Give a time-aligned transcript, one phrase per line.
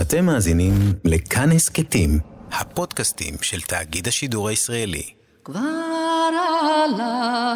[0.00, 0.72] אתם מאזינים
[1.04, 2.18] לכאן הסכתים,
[2.52, 5.02] הפודקאסטים של תאגיד השידור הישראלי.
[5.44, 5.60] כבר
[6.84, 7.54] עלה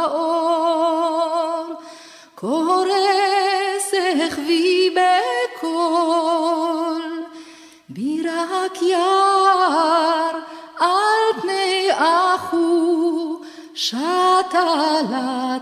[0.00, 1.74] האור,
[2.34, 2.86] קורא
[3.90, 4.94] שכבי
[5.58, 7.02] בקול,
[7.88, 10.38] בירק יער
[10.78, 13.40] על פני אחו,
[13.74, 13.98] שטה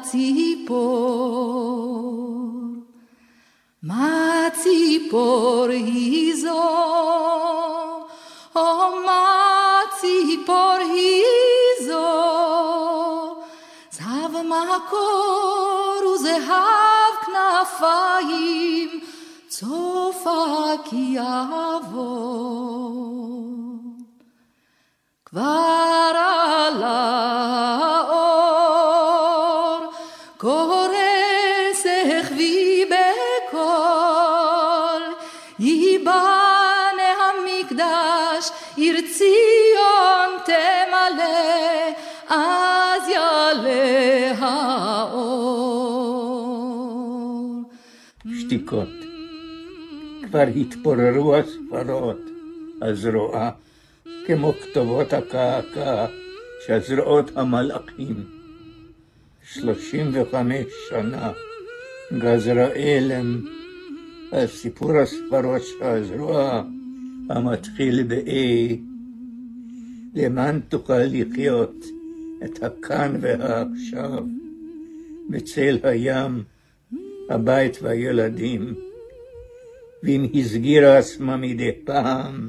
[0.02, 1.10] לציפור.
[3.82, 6.62] מה ציפור היא זו?
[8.56, 11.24] או מה ציפור היא
[11.86, 13.36] זו?
[13.90, 19.00] זהב מקור וזהב כנפיים,
[19.48, 22.40] צופה כי יעבור.
[25.24, 27.79] כבר עלה
[50.30, 52.20] כבר התפוררו הספרות,
[52.82, 53.50] הזרועה,
[54.26, 56.06] כמו כתובות הקעקע
[56.66, 58.24] שהזרועות המלאכים.
[59.42, 61.32] שלושים וחמש שנה
[62.18, 63.40] גזרה אלם
[64.32, 66.62] על סיפור הספרות שהזרוע
[67.30, 68.76] המתחיל ב-A,
[70.14, 71.84] למען תוכל לחיות
[72.44, 74.24] את הכאן והעכשיו,
[75.30, 76.42] בצל הים,
[77.30, 78.89] הבית והילדים.
[80.02, 82.48] ואם הסגירה עצמה מדי פעם,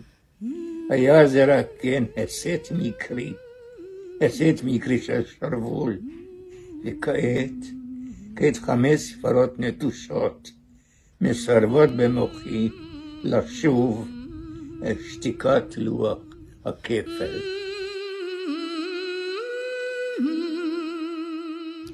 [0.90, 3.34] היה זה רק כן הסת מקרי,
[4.22, 5.98] הסת מקרי של שרוול.
[6.86, 7.52] וכעת,
[8.36, 10.52] כעת חמש ספרות נטושות,
[11.22, 12.70] מסרבות במוחי
[13.24, 14.08] לשוב
[14.84, 16.18] אל שתיקת לוח
[16.66, 17.61] הכפל.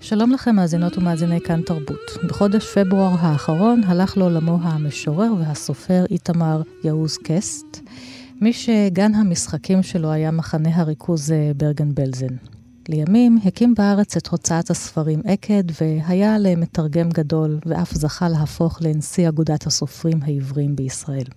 [0.10, 2.12] שלום לכם מאזינות ומאזיני כאן תרבות.
[2.28, 7.80] בחודש פברואר האחרון הלך לעולמו המשורר והסופר איתמר יעוז קסט,
[8.42, 12.36] מי שגן המשחקים שלו היה מחנה הריכוז אה, ברגן בלזן.
[12.90, 19.68] לימים הקים בארץ את הוצאת הספרים עקד, והיה למתרגם גדול, ואף זכה להפוך לנשיא אגודת
[19.68, 21.28] הסופרים העבריים בישראל.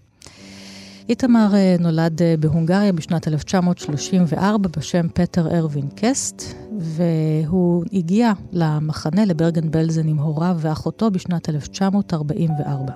[1.10, 6.42] איתמר אה, נולד אה, בהונגריה בשנת 1934 בשם פטר ארווין קסט,
[6.78, 12.92] והוא הגיע למחנה לברגן בלזן עם הוריו ואחותו בשנת 1944.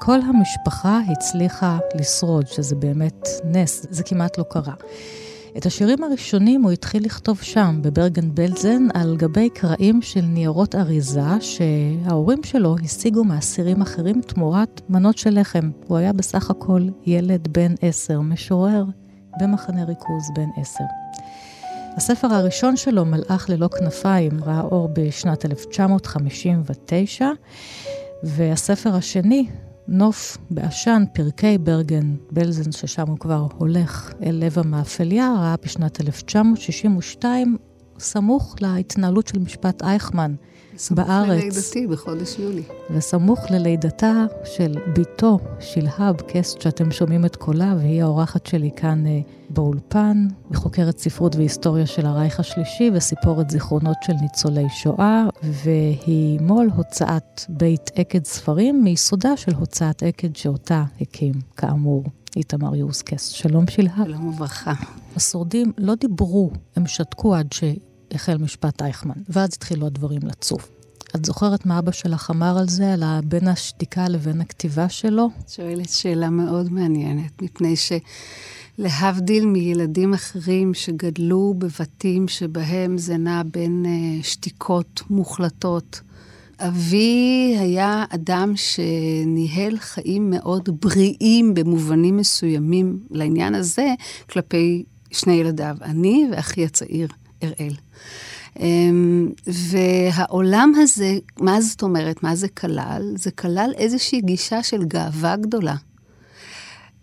[0.00, 4.74] כל המשפחה הצליחה לשרוד, שזה באמת נס, זה כמעט לא קרה.
[5.56, 11.40] את השירים הראשונים הוא התחיל לכתוב שם, בברגן בלזן, על גבי קרעים של ניירות אריזה
[11.40, 15.70] שההורים שלו השיגו מאסירים אחרים תמורת מנות של לחם.
[15.86, 18.84] הוא היה בסך הכל ילד בן עשר, משורר
[19.40, 20.84] במחנה ריכוז בן עשר.
[21.96, 27.28] הספר הראשון שלו, מלאך ללא כנפיים, ראה אור בשנת 1959,
[28.22, 29.46] והספר השני,
[29.88, 37.56] נוף בעשן, פרקי ברגן בלזן, ששם הוא כבר הולך אל לב המאפליה, ראה בשנת 1962,
[37.98, 40.34] סמוך להתנהלות של משפט אייכמן
[40.90, 41.28] בארץ.
[41.28, 42.62] ללידתי בחודש יולי.
[42.90, 49.20] וסמוך ללידתה של בתו, שלהב קסט, שאתם שומעים את קולה, והיא האורחת שלי כאן אה,
[49.50, 57.40] באולפן, וחוקרת ספרות והיסטוריה של הרייך השלישי, וסיפורת זיכרונות של ניצולי שואה, והיא מו"ל הוצאת
[57.48, 62.04] בית עקד ספרים, מיסודה של הוצאת עקד שאותה הקים, כאמור.
[62.36, 63.28] איתמר יוסקס.
[63.28, 64.06] שלום שלהב.
[64.06, 64.72] שלום וברכה.
[65.16, 67.52] השורדים לא דיברו, הם שתקו עד
[68.12, 70.68] שהחל משפט אייכמן, ואז התחילו הדברים לצוף.
[71.16, 75.28] את זוכרת מה אבא שלך אמר על זה, על בין השתיקה לבין הכתיבה שלו?
[75.48, 77.74] שואלת שאלה מאוד מעניינת, מפני
[78.78, 86.00] שלהבדיל מילדים אחרים שגדלו בבתים שבהם זה נע בין uh, שתיקות מוחלטות,
[86.58, 93.94] אבי היה אדם שניהל חיים מאוד בריאים במובנים מסוימים לעניין הזה,
[94.30, 97.08] כלפי שני ילדיו, אני ואחי הצעיר,
[97.60, 97.74] אראל.
[98.60, 102.22] אמ, והעולם הזה, מה זאת אומרת?
[102.22, 103.12] מה זה כלל?
[103.16, 105.74] זה כלל איזושהי גישה של גאווה גדולה.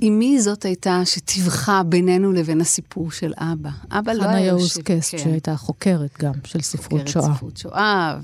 [0.03, 3.69] אמי זאת הייתה שטיווחה בינינו לבין הסיפור של אבא.
[3.91, 4.31] אבא לא היה...
[4.31, 5.17] חנה יאוז קסט, כן.
[5.17, 7.23] שהייתה חוקרת גם של ספרות שואה.
[7.23, 8.17] חוקרת ספרות שואה,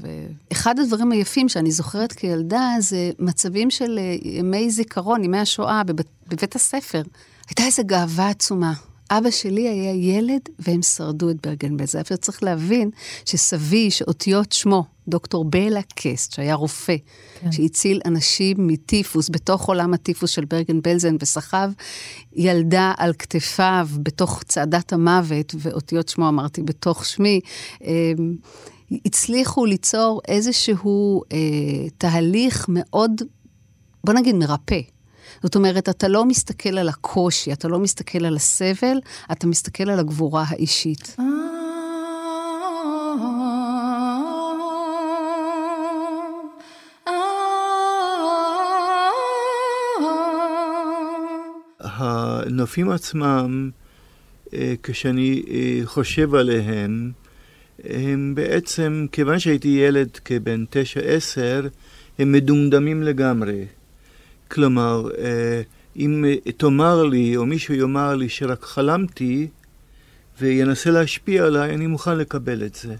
[0.51, 6.55] ואחד הדברים היפים שאני זוכרת כילדה זה מצבים של ימי זיכרון, ימי השואה בבית, בבית
[6.55, 7.01] הספר.
[7.49, 8.73] הייתה איזו גאווה עצומה.
[9.11, 11.99] אבא שלי היה ילד והם שרדו את ברגן בלזן.
[11.99, 12.89] עכשיו צריך להבין
[13.25, 16.95] שסבי, שאותיות שמו, דוקטור בלה קסט, שהיה רופא,
[17.39, 17.51] כן.
[17.51, 21.71] שהציל אנשים מטיפוס, בתוך עולם הטיפוס של ברגן בלזן, וסחב
[22.33, 27.39] ילדה על כתפיו בתוך צעדת המוות, ואותיות שמו אמרתי בתוך שמי.
[27.83, 28.11] אה,
[29.05, 31.37] הצליחו ליצור איזשהו אה,
[31.97, 33.21] תהליך מאוד,
[34.03, 34.79] בוא נגיד, מרפא.
[35.43, 38.97] זאת אומרת, אתה לא מסתכל על הקושי, אתה לא מסתכל על הסבל,
[39.31, 41.15] אתה מסתכל על הגבורה האישית.
[51.79, 53.69] הנופים עצמם,
[54.53, 57.11] אה, כשאני אה, חושב עליהם,
[57.83, 61.67] הם בעצם, כיוון שהייתי ילד כבן תשע עשר,
[62.19, 63.78] הם מדומדמים לגמרי.
[64.51, 65.61] כלומר, אה,
[65.95, 66.25] אם
[66.57, 69.47] תאמר לי, או מישהו יאמר לי שרק חלמתי,
[70.41, 72.95] וינסה להשפיע עליי, אני מוכן לקבל את זה.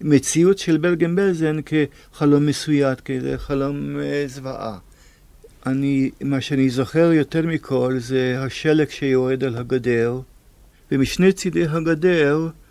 [0.00, 4.78] מציאות של ברגן בלזן כחלום מסויט, כחלום אה, זוועה.
[5.66, 10.20] אני, מה שאני זוכר יותר מכל זה השלג שיורד על הגדר,
[10.92, 12.63] ומשני צידי הגדר אה,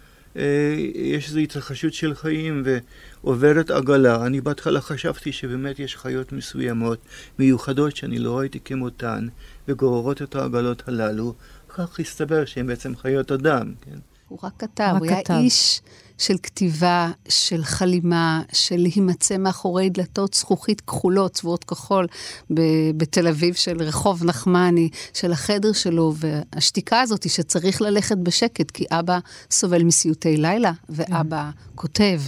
[0.95, 2.63] יש איזו התרחשות של חיים
[3.23, 4.25] ועוברת עגלה.
[4.25, 6.99] אני בהתחלה חשבתי שבאמת יש חיות מסוימות,
[7.39, 9.27] מיוחדות, שאני לא ראיתי כמותן,
[9.67, 11.33] וגוררות את העגלות הללו.
[11.69, 13.97] כך הסתבר שהן בעצם חיות אדם, כן?
[14.27, 15.81] הוא רק כתב, הוא היה איש
[16.17, 22.07] של כתיבה, של חלימה, של להימצא מאחורי דלתות זכוכית כחולות, צבועות כחול,
[22.97, 28.85] בתל אביב של רחוב נחמני, של החדר שלו, והשתיקה הזאת היא שצריך ללכת בשקט, כי
[28.91, 29.19] אבא
[29.51, 31.49] סובל מסיוטי לילה, ואבא.
[31.75, 32.21] כותב.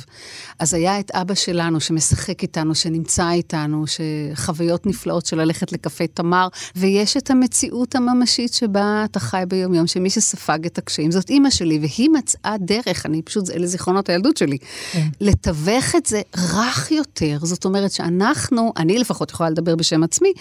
[0.60, 6.48] אז היה את אבא שלנו שמשחק איתנו, שנמצא איתנו, שחוויות נפלאות של ללכת לקפה תמר,
[6.76, 11.80] ויש את המציאות הממשית שבה אתה חי ביומיום, שמי שספג את הקשיים זאת אימא שלי,
[11.80, 14.58] והיא מצאה דרך, אני פשוט, אלה זיכרונות הילדות שלי,
[14.92, 15.08] כן.
[15.22, 17.38] לתווך את זה רך יותר.
[17.42, 20.34] זאת אומרת שאנחנו, אני לפחות יכולה לדבר בשם עצמי,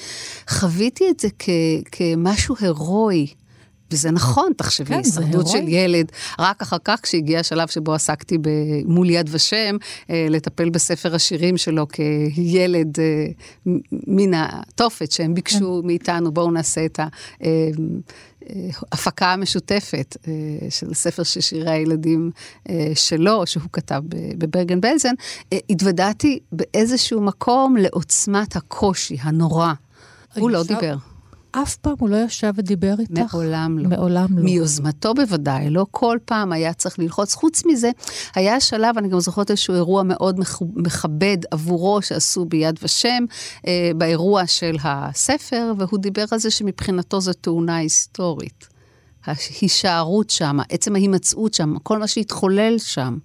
[0.50, 1.48] חוויתי את זה כ,
[1.92, 3.26] כמשהו הירואי.
[3.94, 6.12] וזה נכון, תחשבי, כן, הישרדות של ילד.
[6.38, 8.49] רק אחר כך, כשהגיע השלב שבו עסקתי ב,
[8.85, 9.76] מול יד ושם,
[10.11, 13.26] אה, לטפל בספר השירים שלו כילד אה,
[13.93, 15.87] מן התופת שהם ביקשו כן.
[15.87, 17.06] מאיתנו, בואו נעשה את ה...
[17.44, 17.49] אה,
[18.93, 20.32] ההפקה המשותפת אה,
[20.70, 22.31] של ספר של שירי הילדים
[22.69, 24.02] אה, שלו, שהוא כתב
[24.38, 25.14] בברגן בלזן,
[25.52, 29.73] אה, התוודעתי באיזשהו מקום לעוצמת הקושי הנורא.
[30.35, 30.96] הוא לא דיבר.
[31.62, 33.35] אף פעם הוא לא ישב ודיבר איתך?
[33.35, 33.89] מעולם לא.
[33.89, 34.45] מעולם לא.
[34.45, 37.35] מיוזמתו בוודאי, לא כל פעם היה צריך ללחוץ.
[37.35, 37.91] חוץ מזה,
[38.35, 40.41] היה שלב, אני גם זוכרת איזשהו אירוע מאוד
[40.77, 43.25] מכבד עבורו שעשו ביד ושם,
[43.67, 48.69] אה, באירוע של הספר, והוא דיבר על זה שמבחינתו זו תאונה היסטורית.
[49.27, 53.19] ההישארות שם, עצם ההימצאות שם, כל מה שהתחולל שם.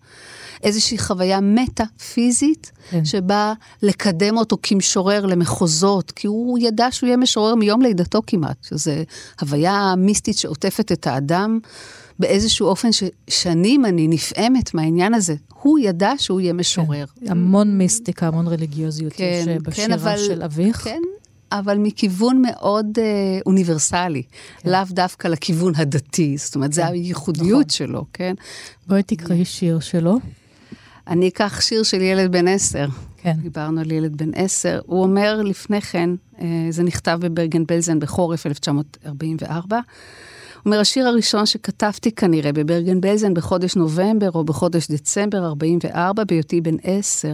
[0.64, 3.06] איזושהי חוויה מטה-פיזית, כן.
[3.06, 3.54] שבאה
[3.84, 8.92] לקדם אותו כמשורר למחוזות, כי הוא ידע שהוא יהיה משורר מיום לידתו כמעט, שזו
[9.42, 11.60] הוויה מיסטית שעוטפת את האדם.
[12.20, 15.36] באיזשהו אופן ששנים אני נפעמת מהעניין הזה.
[15.62, 17.06] הוא ידע שהוא יהיה משורר.
[17.20, 20.78] כן, המון מיסטיקה, המון רליגיוזיות כן, יש אה, כן, בשירה כן, אבל, של אביך.
[20.78, 21.02] כן,
[21.52, 24.24] אבל מכיוון מאוד אה, אוניברסלי,
[24.58, 24.70] כן.
[24.70, 26.38] לאו דווקא לכיוון הדתי.
[26.38, 26.76] זאת אומרת, כן.
[26.76, 27.70] זו הייחודיות נכון.
[27.70, 28.34] שלו, כן?
[28.88, 30.20] בואי תקראי שיר שלו.
[31.10, 32.88] אני אקח שיר של ילד בן עשר.
[33.18, 33.34] כן.
[33.42, 34.80] דיברנו על ילד בן עשר.
[34.86, 36.10] הוא אומר לפני כן,
[36.42, 39.76] אה, זה נכתב בברגן בלזן בחורף 1944.
[39.76, 39.84] הוא
[40.66, 46.76] אומר, השיר הראשון שכתבתי כנראה בברגן בלזן בחודש נובמבר או בחודש דצמבר 44, בהיותי בן
[46.84, 47.34] עשר.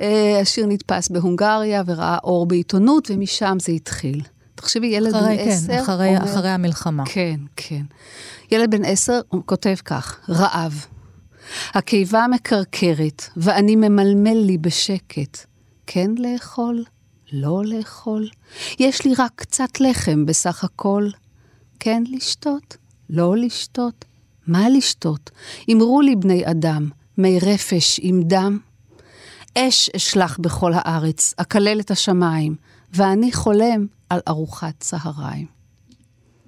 [0.00, 4.22] אה, השיר נתפס בהונגריה וראה אור בעיתונות, ומשם זה התחיל.
[4.54, 5.80] תחשבי, ילד אחרי, בן כן, עשר...
[5.82, 7.02] אחרי, אומר, אחרי המלחמה.
[7.06, 7.82] כן, כן.
[8.50, 10.86] ילד בן עשר, כותב כך, רעב.
[11.74, 15.38] הקיבה מקרקרת, ואני ממלמל לי בשקט.
[15.86, 16.84] כן לאכול?
[17.32, 18.28] לא לאכול?
[18.78, 21.08] יש לי רק קצת לחם בסך הכל.
[21.80, 22.76] כן לשתות?
[23.10, 24.04] לא לשתות?
[24.46, 25.30] מה לשתות?
[25.72, 28.58] אמרו לי בני אדם, מי רפש עם דם?
[29.58, 32.56] אש אשלח בכל הארץ, אקלל את השמיים,
[32.94, 35.46] ואני חולם על ארוחת צהריים.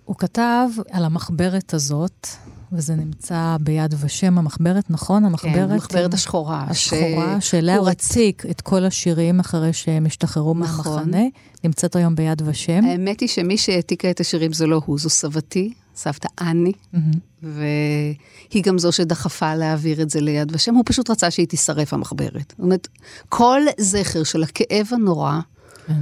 [0.05, 2.29] הוא כתב על המחברת הזאת,
[2.77, 5.25] וזה נמצא ביד ושם, המחברת, נכון?
[5.25, 5.55] המחברת...
[5.55, 6.65] כן, המחברת השחורה.
[6.69, 7.51] השחורה, ש...
[7.51, 10.95] שאליה הוא הציק את כל השירים אחרי שהם השתחררו נכון.
[10.95, 11.23] מהמחנה.
[11.65, 12.85] נמצאת היום ביד ושם.
[12.85, 16.99] האמת היא שמי שהעתיקה את השירים זה לא הוא, זו סבתי, סבתא אני, mm-hmm.
[17.43, 20.75] והיא גם זו שדחפה להעביר את זה ליד ושם.
[20.75, 22.55] הוא פשוט רצה שהיא תישרף, המחברת.
[22.57, 22.89] זאת אומרת,
[23.29, 25.41] כל זכר של הכאב הנורא,
[25.87, 25.93] כן.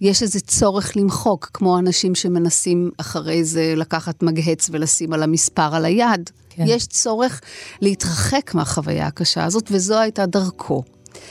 [0.00, 5.84] יש איזה צורך למחוק, כמו אנשים שמנסים אחרי זה לקחת מגהץ ולשים על המספר על
[5.84, 6.30] היד.
[6.50, 6.64] כן.
[6.66, 7.40] יש צורך
[7.80, 10.82] להתרחק מהחוויה הקשה הזאת, וזו הייתה דרכו.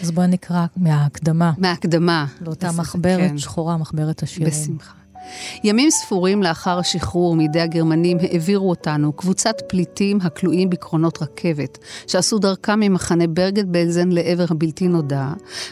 [0.01, 1.51] אז בואי נקרא מההקדמה.
[1.57, 2.25] מההקדמה.
[2.41, 3.38] לאותה מחברת כן.
[3.38, 4.50] שחורה, מחברת השירים.
[4.50, 5.04] בשמחה.
[5.63, 11.77] ימים ספורים לאחר השחרור מידי הגרמנים העבירו אותנו קבוצת פליטים הכלואים בקרונות רכבת,
[12.08, 15.27] שעשו דרכם ממחנה ברגד בלזן לעבר הבלתי נודע,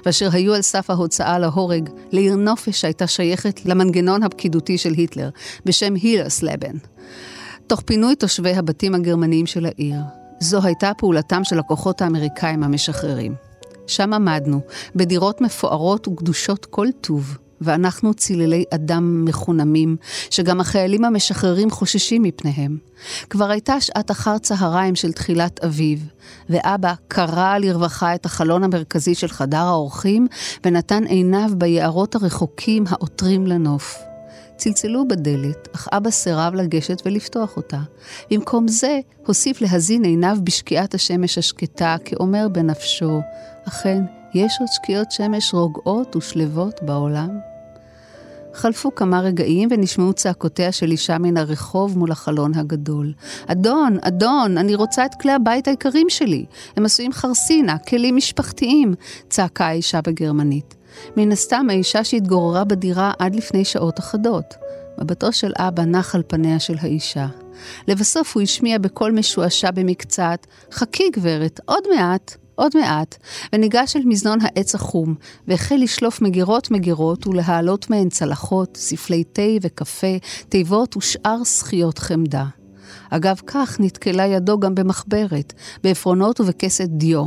[0.05, 5.29] ואשר היו על סף ההוצאה להורג לעיר נופש שהייתה שייכת למנגנון הפקידותי של היטלר,
[5.65, 6.77] בשם הילרסלבן.
[7.67, 9.99] תוך פינוי תושבי הבתים הגרמניים של העיר.
[10.39, 13.35] זו הייתה פעולתם של הכוחות האמריקאים המשחררים.
[13.87, 14.59] שם עמדנו,
[14.95, 19.95] בדירות מפוארות וקדושות כל טוב, ואנחנו צללי אדם מחונמים,
[20.29, 22.77] שגם החיילים המשחררים חוששים מפניהם.
[23.29, 26.07] כבר הייתה שעת אחר צהריים של תחילת אביב,
[26.49, 30.27] ואבא קרע לרווחה את החלון המרכזי של חדר האורחים,
[30.65, 34.03] ונתן עיניו ביערות הרחוקים העותרים לנוף.
[34.57, 37.79] צלצלו בדלת, אך אבא סירב לגשת ולפתוח אותה.
[38.31, 43.21] במקום זה, הוסיף להזין עיניו בשקיעת השמש השקטה, כאומר בנפשו,
[43.67, 44.03] אכן,
[44.33, 47.52] יש עוד שקיעות שמש רוגעות ושלוות בעולם?
[48.53, 53.13] חלפו כמה רגעים ונשמעו צעקותיה של אישה מן הרחוב מול החלון הגדול.
[53.47, 56.45] אדון, אדון, אני רוצה את כלי הבית היקרים שלי.
[56.77, 58.93] הם עשויים חרסינה, כלים משפחתיים,
[59.29, 60.75] צעקה האישה בגרמנית.
[61.17, 64.55] מן הסתם האישה שהתגוררה בדירה עד לפני שעות אחדות.
[65.01, 67.27] מבטו של אבא נח על פניה של האישה.
[67.87, 72.42] לבסוף הוא השמיע בקול משועשע במקצת, חכי גברת, עוד מעט.
[72.55, 73.17] עוד מעט,
[73.53, 75.15] וניגש אל מזנון העץ החום,
[75.47, 80.17] והחל לשלוף מגירות מגירות ולהעלות מהן צלחות, ספלי תה וקפה,
[80.49, 82.45] תיבות ושאר זכיות חמדה.
[83.09, 87.25] אגב כך נתקלה ידו גם במחברת, בעפרונות ובכסת דיו.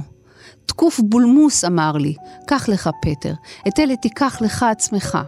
[0.67, 2.15] תקוף בולמוס, אמר לי,
[2.47, 3.33] קח לך פטר,
[3.69, 5.19] את אלה תיקח לך עצמך.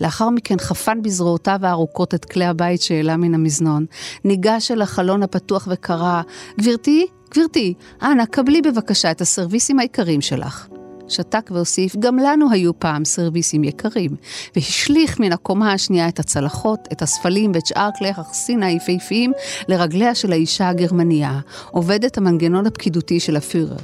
[0.00, 3.86] לאחר מכן חפן בזרועותיו הארוכות את כלי הבית שהעלה מן המזנון,
[4.24, 6.22] ניגש אל החלון הפתוח וקרא,
[6.60, 10.68] גברתי, גברתי, אנא, קבלי בבקשה את הסרוויסים היקרים שלך.
[11.08, 14.10] שתק והוסיף, גם לנו היו פעם סרוויסים יקרים,
[14.56, 19.32] והשליך מן הקומה השנייה את הצלחות, את הספלים ואת שאר כלי החכסין היפהפיים
[19.68, 23.76] לרגליה של האישה הגרמניה, עובדת המנגנון הפקידותי של הפירר.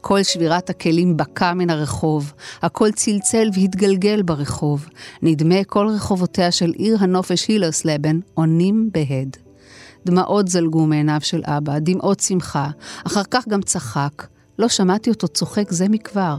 [0.00, 4.88] כל שבירת הכלים בקע מן הרחוב, הכל צלצל והתגלגל ברחוב.
[5.22, 9.47] נדמה כל רחובותיה של עיר הנופש הילרסלבן עונים בהד.
[10.08, 12.68] דמעות זלגו מעיניו של אבא, דמעות שמחה,
[13.06, 14.26] אחר כך גם צחק.
[14.58, 16.36] לא שמעתי אותו צוחק זה מכבר.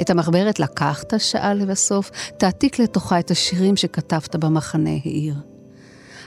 [0.00, 1.12] את המחברת לקחת?
[1.18, 5.34] שאל לבסוף, תעתיק לתוכה את השירים שכתבת במחנה, העיר.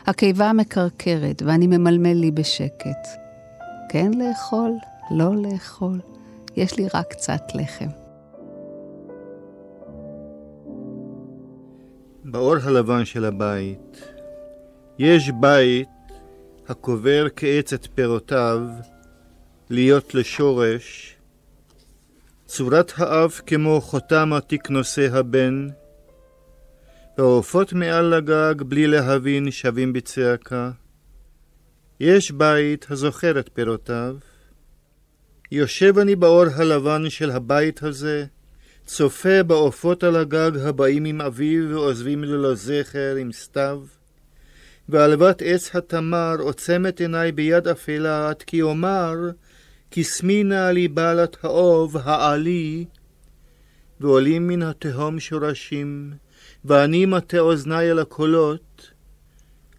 [0.08, 3.08] הקיבה מקרקרת, ואני ממלמל לי בשקט.
[3.90, 4.72] כן לאכול,
[5.12, 6.00] לא לאכול,
[6.56, 7.90] יש לי רק קצת לחם.
[12.26, 13.98] באור הלבן של הבית,
[15.00, 15.93] יש בית
[16.67, 18.60] הקובר כעץ את פירותיו,
[19.70, 21.15] להיות לשורש,
[22.46, 25.67] צורת האב כמו חותם עתיק נושא הבן,
[27.17, 30.72] והעופות מעל לגג בלי להבין שבים בצעקה.
[32.00, 34.15] יש בית הזוכר את פירותיו.
[35.51, 38.25] יושב אני באור הלבן של הבית הזה,
[38.86, 43.79] צופה בעופות על הגג הבאים עם אביו ועוזבים ללא זכר עם סתיו.
[44.90, 49.13] ועלבת עץ התמר עוצמת עיניי ביד אפלה, עד כי אומר,
[49.92, 52.86] כסמי נא לי בעלת האוב, העלי,
[54.00, 56.13] ועולים מן התהום שורשים,
[56.66, 58.92] ואני מטה אוזני אל הקולות,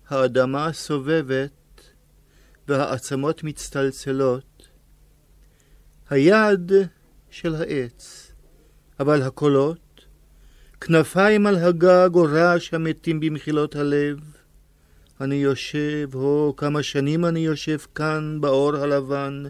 [0.09, 1.51] האדמה סובבת,
[2.69, 4.69] והעצמות מצטלצלות.
[6.11, 6.73] היד
[7.31, 8.33] של העץ,
[9.01, 10.05] אבל הקולות,
[10.81, 14.34] כנפיים על הגג או רעש המתים במחילות הלב,
[15.21, 19.43] אני יושב, הו, כמה שנים אני יושב כאן באור הלבן,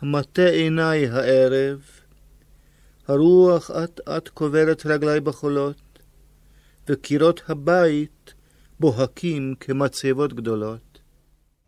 [0.00, 1.80] המטה עיניי הערב.
[3.08, 5.98] הרוח אט אט קוברת רגלי בחולות,
[6.88, 8.34] וקירות הבית
[8.80, 10.98] בוהקים כמצבות גדולות.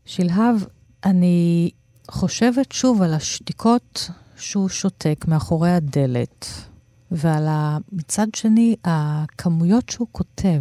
[0.05, 0.57] שלהב,
[1.05, 1.71] אני
[2.11, 6.47] חושבת שוב על השתיקות שהוא שותק מאחורי הדלת,
[7.11, 7.47] ועל
[7.93, 10.61] מצד שני, הכמויות שהוא כותב.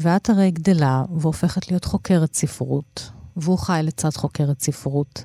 [0.00, 5.24] ואת הרי גדלה והופכת להיות חוקרת ספרות, והוא חי לצד חוקרת ספרות.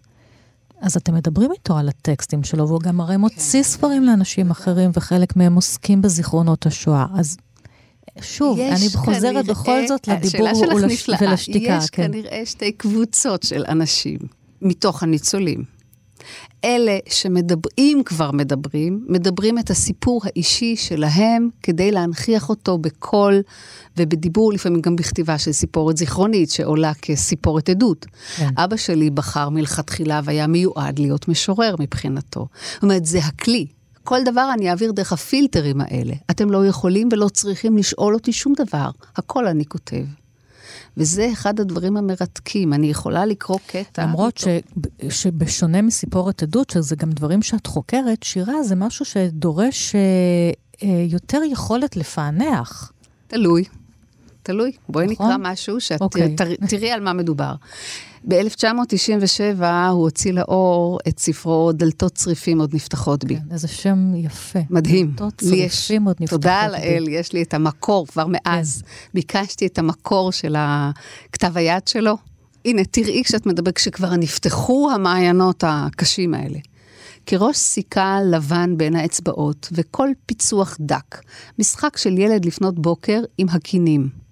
[0.81, 3.69] אז אתם מדברים איתו על הטקסטים שלו, והוא גם הרי מוציא כן.
[3.69, 7.05] ספרים לאנשים אחרים, וחלק מהם עוסקים בזיכרונות השואה.
[7.13, 7.37] אז
[8.21, 11.79] שוב, אני חוזרת כנראה, בכל זאת לדיבור ולש, ולשתיקה.
[11.83, 12.07] יש כן.
[12.07, 14.19] כנראה שתי קבוצות של אנשים
[14.61, 15.74] מתוך הניצולים.
[16.63, 23.41] אלה שמדברים כבר מדברים, מדברים את הסיפור האישי שלהם כדי להנכיח אותו בקול
[23.97, 28.05] ובדיבור, לפעמים גם בכתיבה של סיפורת זיכרונית שעולה כסיפורת עדות.
[28.35, 28.49] כן.
[28.57, 32.47] אבא שלי בחר מלכתחילה והיה מיועד להיות משורר מבחינתו.
[32.73, 33.67] זאת אומרת, זה הכלי.
[34.03, 36.13] כל דבר אני אעביר דרך הפילטרים האלה.
[36.31, 40.24] אתם לא יכולים ולא צריכים לשאול אותי שום דבר, הכל אני כותב.
[40.97, 42.73] וזה אחד הדברים המרתקים.
[42.73, 44.03] אני יכולה לקרוא קטע...
[44.03, 44.47] למרות ש,
[45.09, 50.01] שבשונה מסיפורת עדות, שזה גם דברים שאת חוקרת, שירה זה משהו שדורש אה,
[50.83, 52.91] אה, יותר יכולת לפענח.
[53.27, 53.63] תלוי.
[54.45, 54.71] תלוי.
[54.89, 55.25] בואי נכון?
[55.25, 56.35] נקרא משהו שאת אוקיי.
[56.35, 57.53] תראי, תראי על מה מדובר.
[58.27, 63.35] ב-1997 הוא הוציא לאור את ספרו דלתות צריפים עוד נפתחות בי.
[63.35, 64.59] כן, איזה שם יפה.
[64.69, 65.07] מדהים.
[65.07, 66.49] דלתות צריפים יש, עוד נפתחות בי.
[66.49, 68.81] תודה לאל, יש לי את המקור כבר מאז.
[68.81, 68.87] כן.
[69.13, 70.55] ביקשתי את המקור של
[71.31, 72.17] כתב היד שלו.
[72.65, 76.59] הנה, תראי כשאת מדברת, כשכבר נפתחו המעיינות הקשים האלה.
[77.25, 81.21] כראש סיכה לבן בין האצבעות, וכל פיצוח דק.
[81.59, 84.24] משחק של ילד לפנות בוקר עם הכינים.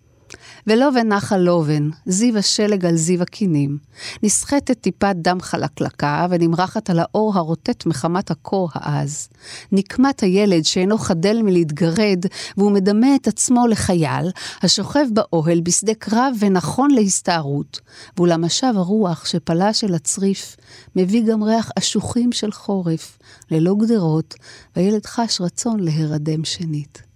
[0.67, 3.77] ולובן נחל לובן, זיו השלג על זיו הכינים.
[4.23, 9.29] נסחטת טיפת דם חלקלקה ונמרחת על האור הרוטט מחמת הקור העז.
[9.71, 12.25] נקמת הילד שאינו חדל מלהתגרד,
[12.57, 17.79] והוא מדמה את עצמו לחייל, השוכב באוהל בשדה קרב ונכון להסתערות.
[18.17, 20.55] ואולם משב הרוח שפלש אל הצריף,
[20.95, 23.17] מביא גם ריח אשוחים של חורף,
[23.51, 24.35] ללא גדרות,
[24.75, 27.12] והילד חש רצון להירדם שנית.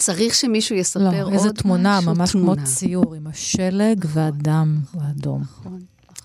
[0.00, 2.56] צריך שמישהו יספר לא, עוד איזה תמונה, ממש תמונה.
[2.56, 5.42] כמו ציור, עם השלג והדם האדום.
[5.42, 5.80] נכון.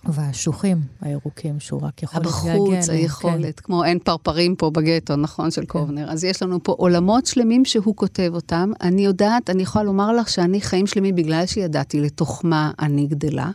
[0.06, 2.62] והשוחים הירוקים, שהוא רק יכול להתגעגע אליהם.
[2.62, 3.66] הבחוץ, היכולת, כן.
[3.66, 5.68] כמו אין פרפרים פה בגטו, נכון, של כן.
[5.68, 6.12] קובנר.
[6.12, 8.72] אז יש לנו פה עולמות שלמים שהוא כותב אותם.
[8.82, 13.52] אני יודעת, אני יכולה לומר לך שאני חיים שלמים בגלל שידעתי לתוך מה אני גדלה.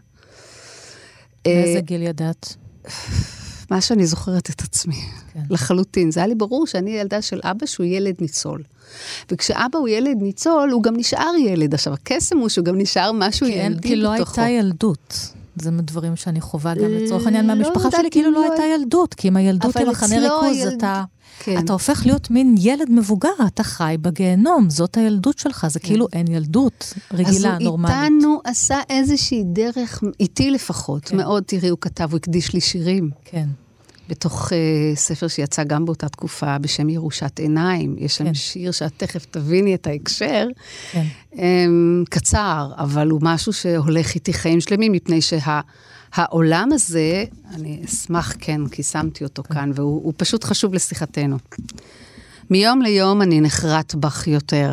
[1.46, 2.56] מאיזה אה, גיל ידעת?
[3.70, 5.00] מה שאני זוכרת את עצמי,
[5.32, 5.40] כן.
[5.50, 6.10] לחלוטין.
[6.10, 8.62] זה היה לי ברור שאני ילדה של אבא שהוא ילד ניצול.
[9.30, 11.74] וכשאבא הוא ילד ניצול, הוא גם נשאר ילד.
[11.74, 13.88] עכשיו, הקסם הוא שהוא גם נשאר משהו כן, ילדי בתוכו.
[13.88, 15.32] כי לא הייתה ילדות.
[15.56, 19.14] זה מדברים שאני חווה גם לצורך העניין לא מהמשפחה שלי, כאילו לא, לא הייתה ילדות,
[19.14, 21.04] כי אם הילדות היא מחנה ריכוז, אתה...
[21.42, 21.58] כן.
[21.58, 25.88] אתה הופך להיות מין ילד מבוגר, אתה חי בגיהנום, זאת הילדות שלך, זה כן.
[25.88, 27.94] כאילו אין ילדות רגילה, נורמלית.
[27.94, 31.16] אז הוא איתנו עשה איזושהי דרך, איתי לפחות, כן.
[31.16, 33.10] מאוד, תראי, הוא כתב, הוא הקדיש לי שירים.
[33.24, 33.46] כן.
[34.08, 37.96] בתוך uh, ספר שיצא גם באותה תקופה בשם ירושת עיניים.
[37.98, 38.34] יש שם כן.
[38.34, 40.46] שיר שאת תכף תביני את ההקשר.
[40.92, 41.06] כן.
[41.32, 41.38] Um,
[42.10, 45.60] קצר, אבל הוא משהו שהולך איתי חיים שלמים, מפני שהעולם
[46.16, 46.24] שה,
[46.72, 49.54] הזה, אני אשמח, כן, כי שמתי אותו כן.
[49.54, 51.36] כאן, והוא פשוט חשוב לשיחתנו.
[52.50, 54.72] מיום ליום אני נחרט בך יותר.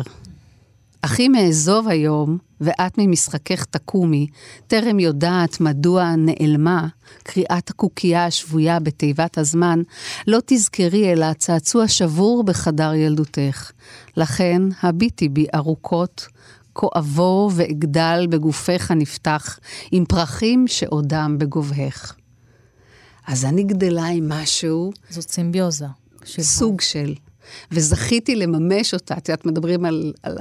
[1.02, 4.26] אך אם אעזוב היום, ואת ממשחקך תקומי,
[4.66, 6.86] טרם יודעת מדוע נעלמה
[7.22, 9.82] קריאת הקוקייה השבויה בתיבת הזמן,
[10.26, 13.70] לא תזכרי אלא צעצוע שבור בחדר ילדותך.
[14.16, 16.26] לכן, הביטי בי ארוכות,
[16.80, 19.58] כה אבוא ואגדל בגופך הנפתח,
[19.90, 22.16] עם פרחים שעודם בגובהך.
[23.26, 24.92] אז אני גדלה עם משהו...
[25.10, 25.86] זאת סימביוזה.
[26.24, 27.14] סוג של.
[27.72, 29.14] וזכיתי לממש אותה.
[29.18, 30.38] את יודעת, מדברים על, על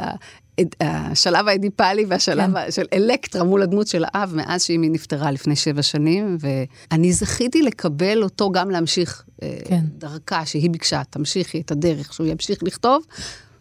[0.81, 2.71] השלב האדיפלי והשלב כן.
[2.71, 8.23] של אלקטרה מול הדמות של האב, מאז שאימי נפטרה לפני שבע שנים, ואני זכיתי לקבל
[8.23, 9.81] אותו גם להמשיך אה, כן.
[9.97, 13.03] דרכה, שהיא ביקשה, תמשיכי את הדרך, שהוא ימשיך לכתוב,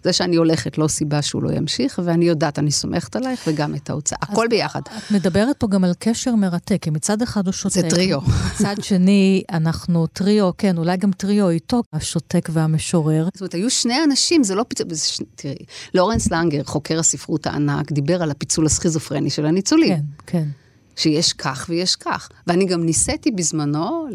[0.05, 3.91] זה שאני הולכת לא סיבה שהוא לא ימשיך, ואני יודעת, אני סומכת עלייך, וגם את
[3.91, 4.81] ההוצאה, הכל ביחד.
[4.87, 7.75] את מדברת פה גם על קשר מרתק, כי מצד אחד הוא שותק.
[7.75, 8.21] זה טריו.
[8.55, 13.29] מצד שני, אנחנו טריו, כן, אולי גם טריו איתו, השותק והמשורר.
[13.35, 14.87] זאת אומרת, היו שני אנשים, זה לא פיצול,
[15.35, 15.55] תראי,
[15.95, 19.95] לורנס לנגר, חוקר הספרות הענק, דיבר על הפיצול הסכיזופרני של הניצולים.
[19.95, 20.49] כן, כן.
[20.97, 22.29] שיש כך ויש כך.
[22.47, 24.07] ואני גם ניסיתי בזמנו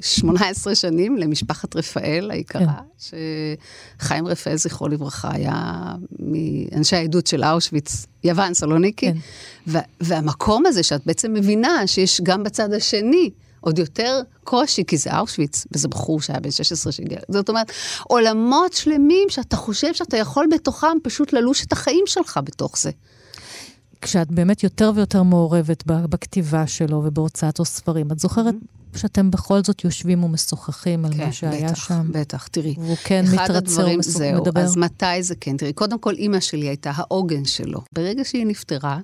[0.00, 3.14] 18 שנים למשפחת רפאל היקרה, כן.
[3.98, 9.12] שחיים רפאל, זכרו לברכה, היה מאנשי העדות של אושוויץ, יוון, סלוניקי.
[9.66, 9.80] כן.
[10.00, 15.66] והמקום הזה שאת בעצם מבינה שיש גם בצד השני עוד יותר קושי, כי זה אושוויץ,
[15.72, 17.18] וזה בחור שהיה בן 16 שהגיע.
[17.28, 17.72] זאת אומרת,
[18.04, 22.90] עולמות שלמים שאתה חושב שאתה יכול בתוכם פשוט ללוש את החיים שלך בתוך זה.
[24.02, 28.75] כשאת באמת יותר ויותר מעורבת בכתיבה שלו ובהוצאת הספרים, את זוכרת mm-hmm.
[28.96, 32.02] שאתם בכל זאת יושבים ומשוחחים על כן, מה שהיה בטח, שם?
[32.12, 32.74] כן, בטח, תראי.
[32.78, 33.86] והוא כן מתרצה
[34.20, 34.60] ומדבר.
[34.60, 35.56] אז מתי זה כן?
[35.56, 37.80] תראי, קודם כל, אימא שלי הייתה העוגן שלו.
[37.92, 38.98] ברגע שהיא נפטרה,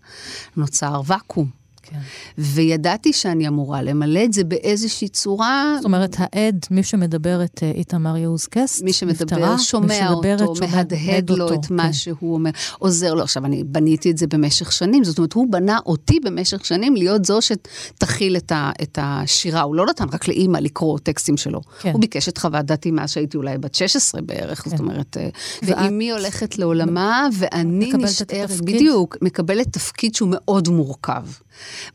[0.56, 1.61] נוצר ואקום.
[1.92, 1.98] כן.
[2.38, 5.74] וידעתי שאני אמורה למלא את זה באיזושהי צורה...
[5.76, 10.56] זאת אומרת, העד, מי שמדבר את אה, איתמר יעוז קסט, מי שמדבר, נפטרה, שומע אותו,
[10.56, 11.92] שומע- מהדהד לו אותו, את מה כן.
[11.92, 13.22] שהוא אומר, עוזר לו.
[13.22, 17.24] עכשיו, אני בניתי את זה במשך שנים, זאת אומרת, הוא בנה אותי במשך שנים להיות
[17.24, 19.60] זו שתכיל את, ה, את השירה.
[19.62, 21.60] הוא לא נתן רק לאימא לקרוא טקסטים שלו.
[21.80, 21.92] כן.
[21.92, 24.84] הוא ביקש את חוות דעתי מאז שהייתי אולי בת 16 בערך, זאת כן.
[24.84, 25.28] אומרת, אה,
[25.62, 28.50] ואת- ואימי הולכת לעולמה, ואני נשארת?
[28.60, 31.22] בדיוק, מקבלת תפקיד שהוא מאוד מורכב.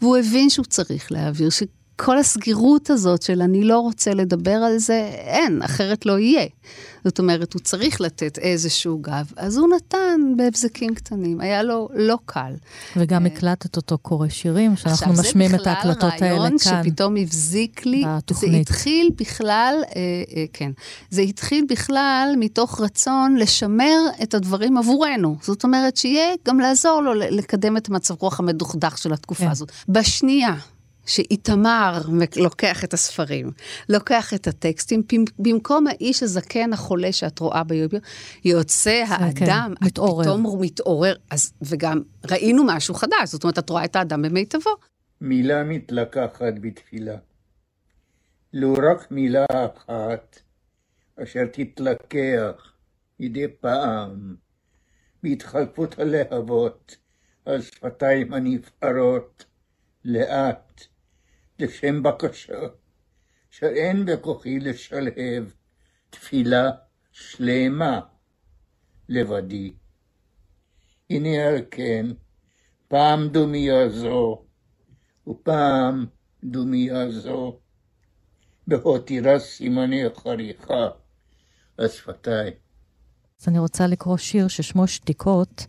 [0.02, 1.50] והוא הבין שהוא צריך להעביר,
[2.02, 6.46] שכל הסגירות הזאת של אני לא רוצה לדבר על זה, אין, אחרת לא יהיה.
[7.04, 12.18] זאת אומרת, הוא צריך לתת איזשהו גב, אז הוא נתן בהבזקים קטנים, היה לו לא
[12.26, 12.54] קל.
[12.96, 16.74] וגם הקלטת אותו קורא שירים, שאנחנו משמיעים את ההקלטות האלה עכשיו, זה בכלל כאן.
[16.74, 18.04] רעיון שפתאום הבזיק לי.
[18.08, 18.52] בתוכנית.
[18.52, 20.02] זה התחיל בכלל, אה,
[20.36, 20.72] אה, כן,
[21.10, 25.36] זה התחיל בכלל מתוך רצון לשמר את הדברים עבורנו.
[25.42, 29.52] זאת אומרת, שיהיה גם לעזור לו לקדם את מצב רוח המדוכדך של התקופה כן.
[29.52, 29.72] הזאת.
[29.90, 30.54] בשנייה.
[31.08, 32.02] שאיתמר
[32.36, 33.52] לוקח את הספרים,
[33.90, 35.04] לוקח את הטקסטים,
[35.40, 38.00] במקום האיש הזקן החולה שאת רואה ביוביו,
[38.46, 40.24] יוצא האדם, את מתעורר.
[40.24, 44.70] פתאום הוא מתעורר, אז, וגם ראינו משהו חדש, זאת אומרת, את רואה את האדם במיטבו.
[45.22, 47.16] מילה מתלקחת בתפילה.
[48.54, 50.40] לו רק מילה אחת,
[51.24, 52.74] אשר תתלקח
[53.20, 54.36] מדי פעם
[55.24, 56.98] בהתחלפות הלהבות
[57.46, 59.46] על שפתיים הנבערות,
[60.06, 60.88] לאט,
[61.60, 62.60] לשם בקשה,
[63.50, 65.44] שאין בכוחי לשלהב
[66.10, 66.72] תפילה
[67.12, 68.00] שלמה
[69.10, 69.74] לבדי.
[71.10, 72.06] הנה על כן,
[72.88, 74.46] פעם דומיה זו,
[75.28, 76.06] ופעם
[76.44, 77.60] דומיה זו,
[78.68, 80.88] בהותירה סימני חריכה
[81.78, 82.54] על שפתיים.
[83.42, 85.66] אז אני רוצה לקרוא שיר ששמו שתיקות,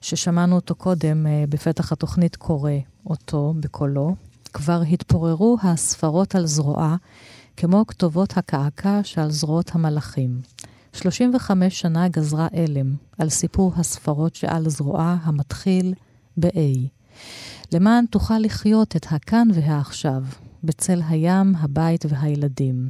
[0.00, 2.72] ששמענו אותו קודם אה, בפתח התוכנית קורא
[3.06, 4.27] אותו בקולו.
[4.58, 6.96] כבר התפוררו הספרות על זרועה,
[7.56, 10.40] כמו כתובות הקעקע שעל זרועות המלאכים.
[10.92, 15.94] 35 שנה גזרה אלם על סיפור הספרות שעל זרועה המתחיל
[16.36, 16.88] ב-A.
[17.72, 20.22] למען תוכל לחיות את הכאן והעכשיו,
[20.64, 22.88] בצל הים, הבית והילדים.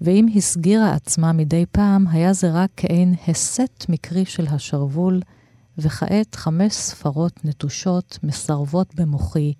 [0.00, 5.20] ואם הסגירה עצמה מדי פעם, היה זה רק כעין הסט מקרי של השרוול,
[5.78, 9.52] וכעת חמש ספרות נטושות מסרבות במוחי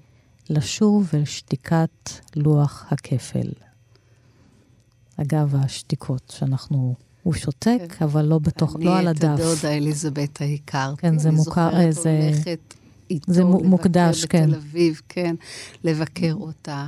[0.51, 3.49] לשוב אל שתיקת לוח הכפל.
[5.17, 8.05] אגב, השתיקות שאנחנו, הוא שותק, כן.
[8.05, 9.41] אבל לא בתוך, לא על אני את הדף.
[9.43, 11.01] הדודה אליזבת הכרתי.
[11.03, 12.75] כן, זה מוכר, אני אה, זוכרת זה- הולכת
[13.11, 14.47] איתו זה מו- לבקר מוקדש, כן.
[14.51, 15.35] בתל אביב, כן,
[15.85, 16.87] לבקר אותה.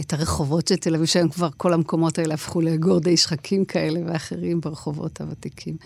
[0.00, 4.60] את הרחובות של תל אביב, שהיום כבר כל המקומות האלה הפכו לגורדי שחקים כאלה ואחרים
[4.60, 5.76] ברחובות הוותיקים.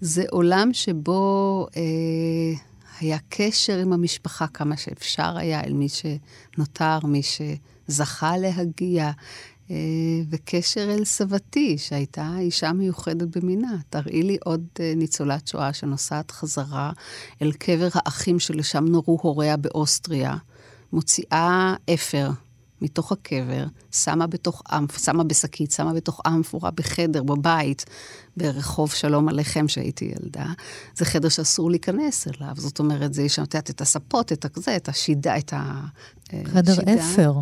[0.00, 1.82] זה עולם שבו אה,
[3.00, 9.10] היה קשר עם המשפחה כמה שאפשר היה, אל מי שנותר, מי שזכה להגיע.
[9.70, 9.76] אה,
[10.30, 13.76] וקשר אל סבתי, שהייתה אישה מיוחדת במינה.
[13.90, 16.92] תראי לי עוד אה, ניצולת שואה שנוסעת חזרה
[17.42, 20.36] אל קבר האחים שלשם נורו הוריה באוסטריה,
[20.92, 22.30] מוציאה אפר
[22.82, 27.84] מתוך הקבר, שמה בתוך אמפ, שמה בשקית, שמה בתוך אמפורה בחדר, בבית,
[28.36, 30.46] ברחוב שלום עליכם שהייתי ילדה.
[30.94, 32.54] זה חדר שאסור להיכנס אליו.
[32.56, 35.80] זאת אומרת, זה יש שם, את יודעת, את הספות, את הזה, את השידה, את ה...
[36.32, 36.94] אה, חדר שידה.
[36.94, 37.34] אפר.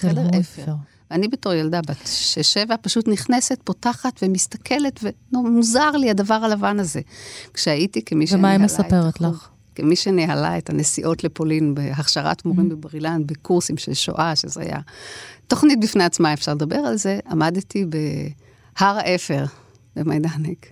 [0.00, 0.74] חדר מו אפר.
[1.10, 5.00] אני בתור ילדה בת שש-שבע פשוט נכנסת, פותחת ומסתכלת,
[5.32, 7.00] ומוזר לי הדבר הלבן הזה.
[7.54, 9.48] כשהייתי כמי ומה היא מספרת לך?
[9.78, 14.78] כמי שניהלה את הנסיעות לפולין בהכשרת מורים בבר אילן, בקורסים של שואה, שזה היה
[15.46, 19.44] תוכנית בפני עצמה, אפשר לדבר על זה, עמדתי בהר האפר
[19.96, 20.66] במיידנק,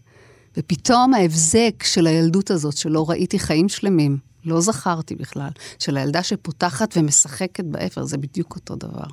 [0.56, 6.94] ופתאום ההבזק של הילדות הזאת, שלא ראיתי חיים שלמים, לא זכרתי בכלל, של הילדה שפותחת
[6.96, 9.06] ומשחקת באפר, זה בדיוק אותו דבר.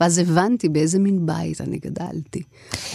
[0.00, 2.42] ואז הבנתי באיזה מין בית אני גדלתי.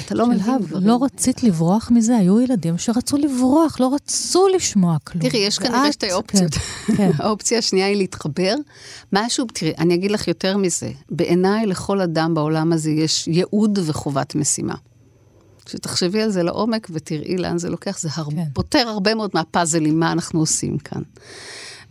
[0.05, 0.25] אתה לא
[0.59, 0.87] דברים.
[0.87, 2.17] לא רצית לברוח מזה?
[2.17, 5.29] היו ילדים שרצו לברוח, לא רצו לשמוע כלום.
[5.29, 6.53] תראי, יש כנראה שתי אופציות.
[6.53, 7.11] כן, כן.
[7.23, 8.55] האופציה השנייה היא להתחבר.
[9.13, 10.91] משהו, תראי, אני אגיד לך יותר מזה.
[11.09, 14.75] בעיניי, לכל אדם בעולם הזה יש ייעוד וחובת משימה.
[15.67, 18.25] כשתחשבי על זה לעומק ותראי לאן זה לוקח, זה הר...
[18.31, 18.43] כן.
[18.53, 21.01] פותר הרבה מאוד מהפאזלים, מה אנחנו עושים כאן.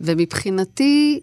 [0.01, 1.19] ומבחינתי,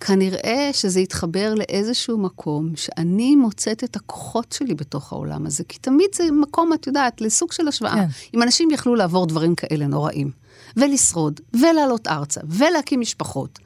[0.00, 6.06] כנראה שזה יתחבר לאיזשהו מקום שאני מוצאת את הכוחות שלי בתוך העולם הזה, כי תמיד
[6.14, 7.94] זה מקום, את יודעת, לסוג של השוואה.
[7.94, 8.06] כן.
[8.34, 10.30] אם אנשים יכלו לעבור דברים כאלה נוראים,
[10.76, 13.58] ולשרוד, ולעלות ארצה, ולהקים משפחות,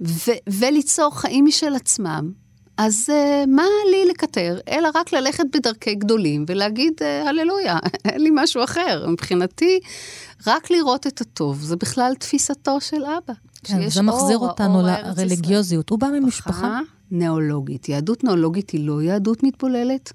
[0.00, 2.32] ו- וליצור חיים משל עצמם,
[2.82, 8.30] אז uh, מה לי לקטר, אלא רק ללכת בדרכי גדולים ולהגיד uh, הללויה, אין לי
[8.32, 9.06] משהו אחר.
[9.08, 9.80] מבחינתי,
[10.46, 13.34] רק לראות את הטוב, זה בכלל תפיסתו של אבא.
[13.64, 15.90] כן, זה מחזיר אור, אותנו לרליגיוזיות.
[15.90, 16.80] הוא בא ממשפחה...
[17.10, 17.88] נאולוגית.
[17.88, 20.12] יהדות נאולוגית היא לא יהדות מתבוללת,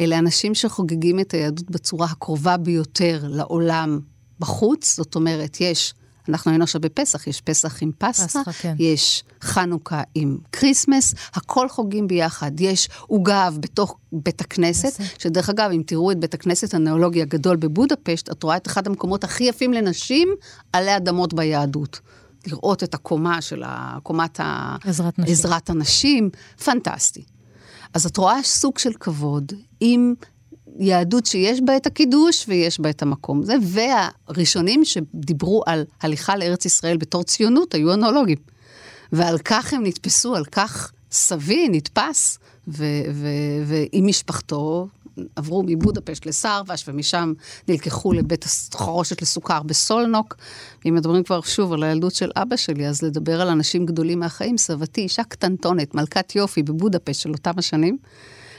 [0.00, 4.00] אלה אנשים שחוגגים את היהדות בצורה הקרובה ביותר לעולם
[4.40, 4.96] בחוץ.
[4.96, 5.94] זאת אומרת, יש
[6.28, 8.74] אנחנו היינו עכשיו בפסח, יש פסח עם פסחה, פסחה כן.
[8.78, 12.60] יש חנוכה עם Christmas, הכל חוגים ביחד.
[12.60, 18.30] יש עוגב בתוך בית הכנסת, שדרך אגב, אם תראו את בית הכנסת הנאולוגי הגדול בבודפשט,
[18.30, 20.28] את רואה את אחד המקומות הכי יפים לנשים
[20.72, 22.00] עלי אדמות ביהדות.
[22.46, 23.62] לראות את הקומה של
[24.02, 24.40] קומת
[24.84, 25.32] עזרת נשים.
[25.32, 26.30] עזרת הנשים,
[26.64, 27.24] פנטסטי.
[27.94, 30.14] אז את רואה סוג של כבוד עם
[30.78, 36.64] יהדות שיש בה את הקידוש ויש בה את המקום הזה, והראשונים שדיברו על הליכה לארץ
[36.64, 38.38] ישראל בתור ציונות היו הנאולוגים.
[39.12, 44.88] ועל כך הם נתפסו, על כך סבי נתפס, ועם משפחתו
[45.36, 47.32] עברו מבודפשט לסרבש, ומשם
[47.68, 50.36] נלקחו לבית החרושת לסוכר בסולנוק.
[50.88, 54.58] אם מדברים כבר שוב על הילדות של אבא שלי, אז לדבר על אנשים גדולים מהחיים,
[54.58, 57.98] סבתי, אישה קטנטונת, מלכת יופי בבודפשט של אותם השנים.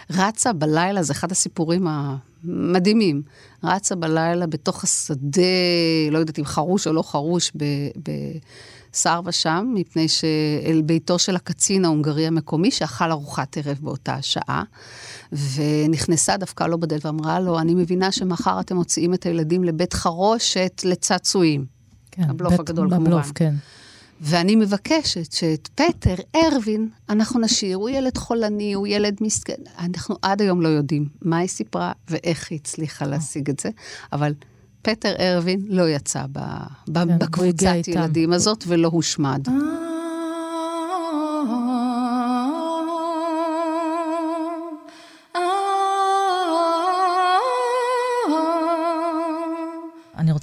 [0.09, 3.21] רצה בלילה, זה אחד הסיפורים המדהימים,
[3.63, 5.41] רצה בלילה בתוך השדה,
[6.11, 7.51] לא יודעת אם חרוש או לא חרוש,
[8.93, 14.63] בסרבה שם, מפני שאל ביתו של הקצין ההונגרי המקומי, שאכל ארוחת ערב באותה שעה,
[15.31, 20.81] ונכנסה דווקא לו בדלת ואמרה לו, אני מבינה שמחר אתם מוציאים את הילדים לבית חרושת
[20.85, 21.65] לצעצועים.
[22.11, 23.31] כן, הבלוף בית, הגדול בבלוף, כמובן.
[23.35, 23.53] כן.
[24.21, 29.61] ואני מבקשת שאת פטר ארווין אנחנו נשאיר, הוא ילד חולני, הוא ילד מסכן.
[29.79, 33.69] אנחנו עד היום לא יודעים מה היא סיפרה ואיך היא הצליחה להשיג את זה,
[34.13, 34.33] אבל
[34.81, 36.39] פטר ארווין לא יצא ב,
[36.89, 39.47] ב, כן, בקבוצת ילדים הזאת ולא הושמד.
[39.47, 39.86] אה.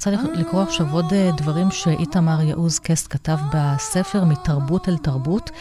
[0.05, 5.51] רוצה לקרוא עכשיו עוד אה, דברים שאיתמר יעוז קסט כתב בספר מתרבות אל תרבות,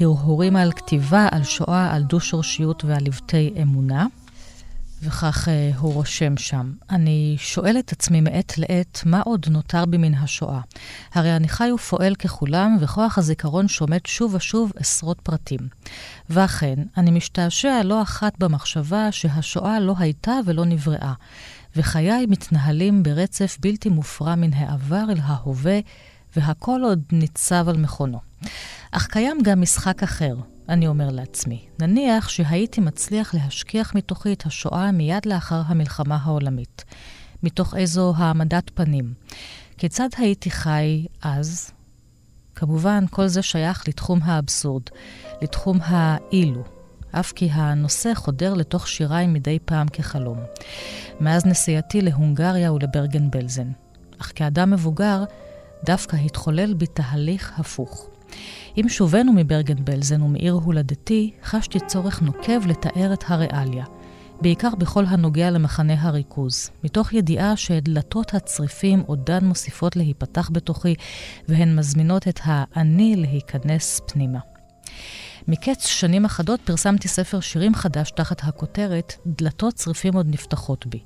[0.00, 4.06] הרהורים על כתיבה, על שואה, על דו-שורשיות ועל לבטי אמונה.
[5.02, 6.72] וכך אה, הוא רושם שם.
[6.90, 10.60] אני שואל את עצמי מעת לעת, מה עוד נותר בי מן השואה?
[11.14, 15.60] הרי אני חי ופועל ככולם, וכוח הזיכרון שומט שוב ושוב עשרות פרטים.
[16.30, 21.12] ואכן, אני משתעשע לא אחת במחשבה שהשואה לא הייתה ולא נבראה.
[21.76, 25.80] וחיי מתנהלים ברצף בלתי מופרע מן העבר אל ההווה,
[26.36, 28.18] והכל עוד ניצב על מכונו.
[28.90, 30.36] אך קיים גם משחק אחר,
[30.68, 31.64] אני אומר לעצמי.
[31.80, 36.84] נניח שהייתי מצליח להשכיח מתוכי את השואה מיד לאחר המלחמה העולמית.
[37.42, 39.14] מתוך איזו העמדת פנים.
[39.78, 41.70] כיצד הייתי חי אז?
[42.54, 44.82] כמובן, כל זה שייך לתחום האבסורד,
[45.42, 46.64] לתחום האילו,
[47.12, 50.38] אף כי הנושא חודר לתוך שיריי מדי פעם כחלום.
[51.20, 53.70] מאז נסיעתי להונגריה ולברגן בלזן.
[54.20, 55.24] אך כאדם מבוגר,
[55.84, 58.08] דווקא התחולל בי תהליך הפוך.
[58.76, 63.84] עם שובנו מברגן בלזן ומעיר הולדתי, חשתי צורך נוקב לתאר את הריאליה,
[64.40, 70.94] בעיקר בכל הנוגע למחנה הריכוז, מתוך ידיעה שדלתות הצריפים עודן מוסיפות להיפתח בתוכי,
[71.48, 74.38] והן מזמינות את האני להיכנס פנימה.
[75.48, 81.00] מקץ שנים אחדות פרסמתי ספר שירים חדש תחת הכותרת "דלתות צריפים עוד נפתחות בי",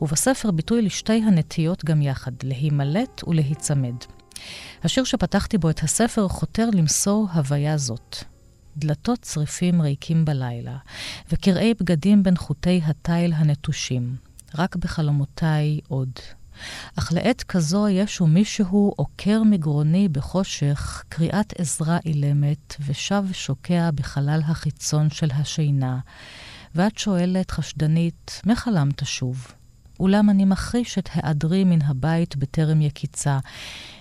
[0.00, 3.94] ובספר ביטוי לשתי הנטיות גם יחד, להימלט ולהיצמד.
[4.84, 8.16] השיר שפתחתי בו את הספר חותר למסור הוויה זאת.
[8.76, 10.76] דלתות צריפים ריקים בלילה,
[11.32, 14.16] וקרעי בגדים בין חוטי התיל הנטושים.
[14.54, 16.10] רק בחלומותיי עוד.
[16.98, 25.10] אך לעת כזו ישו מישהו עוקר מגרוני בחושך, קריאת עזרה אילמת, ושב ושוקע בחלל החיצון
[25.10, 25.98] של השינה.
[26.74, 29.46] ואת שואלת, חשדנית, מה חלמת שוב?
[30.00, 33.38] אולם אני מחריש את היעדרי מן הבית בטרם יקיצה.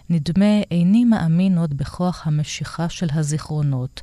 [0.09, 4.01] נדמה איני מאמין עוד בכוח המשיכה של הזיכרונות,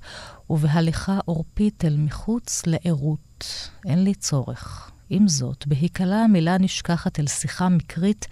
[0.51, 3.71] ובהליכה עורפית אל מחוץ לערות.
[3.87, 4.91] אין לי צורך.
[5.11, 8.27] עם זאת, בהיקלה המילה נשכחת אל שיחה מקרית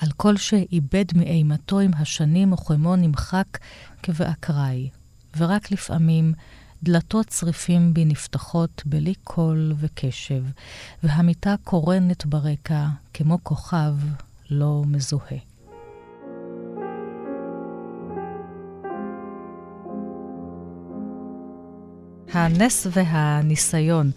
[0.00, 3.58] על כל שאיבד מאימתו עם השנים וכמו נמחק
[4.02, 4.90] כבאקראי.
[5.36, 6.32] ורק לפעמים
[6.82, 10.44] דלתות צריפים בי נפתחות בלי קול וקשב,
[11.02, 13.94] והמיטה קורנת ברקע כמו כוכב
[14.50, 15.38] לא מזוהה.
[22.32, 24.10] הנס והניסיון.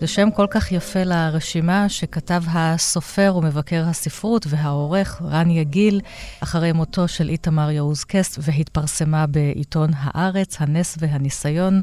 [0.00, 6.00] זה שם כל כך יפה לרשימה שכתב הסופר ומבקר הספרות והעורך רן יגיל
[6.42, 11.80] אחרי מותו של איתמר יעוז קסט והתפרסמה בעיתון הארץ, הנס והניסיון.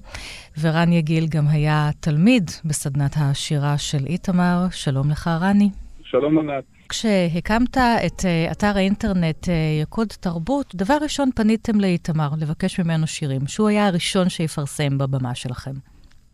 [0.61, 4.65] ורן יגיל גם היה תלמיד בסדנת השירה של איתמר.
[4.71, 5.69] שלום לך, רני.
[6.03, 6.63] שלום ענת.
[6.89, 9.49] כשהקמת את uh, אתר האינטרנט uh,
[9.81, 15.73] יקוד תרבות, דבר ראשון פניתם לאיתמר לבקש ממנו שירים, שהוא היה הראשון שיפרסם בבמה שלכם.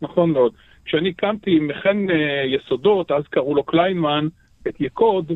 [0.02, 0.52] נכון מאוד.
[0.84, 2.12] כשאני הקמתי עם מכן uh,
[2.46, 4.28] יסודות, אז קראו לו קליינמן,
[4.68, 5.32] את יקוד,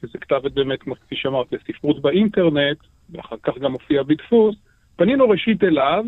[0.00, 2.78] שזה כתב את באמת, כפי שאמרת, לספרות באינטרנט,
[3.10, 4.56] ואחר כך גם הופיע בדפוס,
[4.96, 6.04] פנינו ראשית אליו,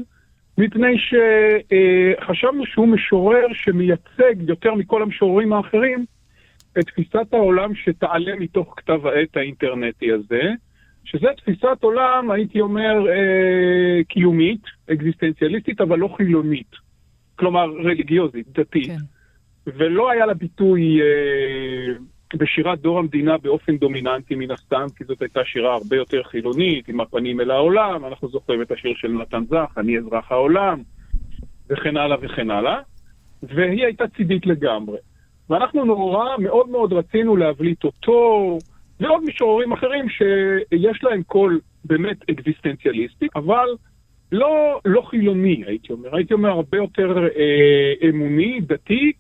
[0.59, 6.05] מפני שחשבנו שהוא משורר שמייצג יותר מכל המשוררים האחרים
[6.79, 10.43] את תפיסת העולם שתעלה מתוך כתב העת האינטרנטי הזה,
[11.05, 16.80] שזה תפיסת עולם, הייתי אומר, אה, קיומית, אקזיסטנציאליסטית, אבל לא חילונית.
[17.41, 18.87] כלומר, רליגיוזית, דתית.
[18.87, 18.97] כן.
[19.67, 21.95] ולא היה לה ביטוי אה,
[22.35, 27.01] בשירת דור המדינה באופן דומיננטי מן הסתם, כי זאת הייתה שירה הרבה יותר חילונית, עם
[27.01, 30.83] הפנים אל העולם, אנחנו זוכרים את השיר של נתן זך, אני אזרח העולם,
[31.71, 32.81] וכן הלאה וכן הלאה,
[33.43, 34.99] והיא הייתה צידית לגמרי.
[35.51, 38.59] ואנחנו נורא מאוד מאוד רצינו להבליט אותו,
[39.01, 43.69] ועוד משוררים אחרים שיש להם קול באמת אקזיסטנציאליסטי, אבל
[44.33, 46.17] לא, לא חילוני, הייתי אומר.
[46.17, 49.13] הייתי אומר הרבה יותר אה, אמוני, דתי,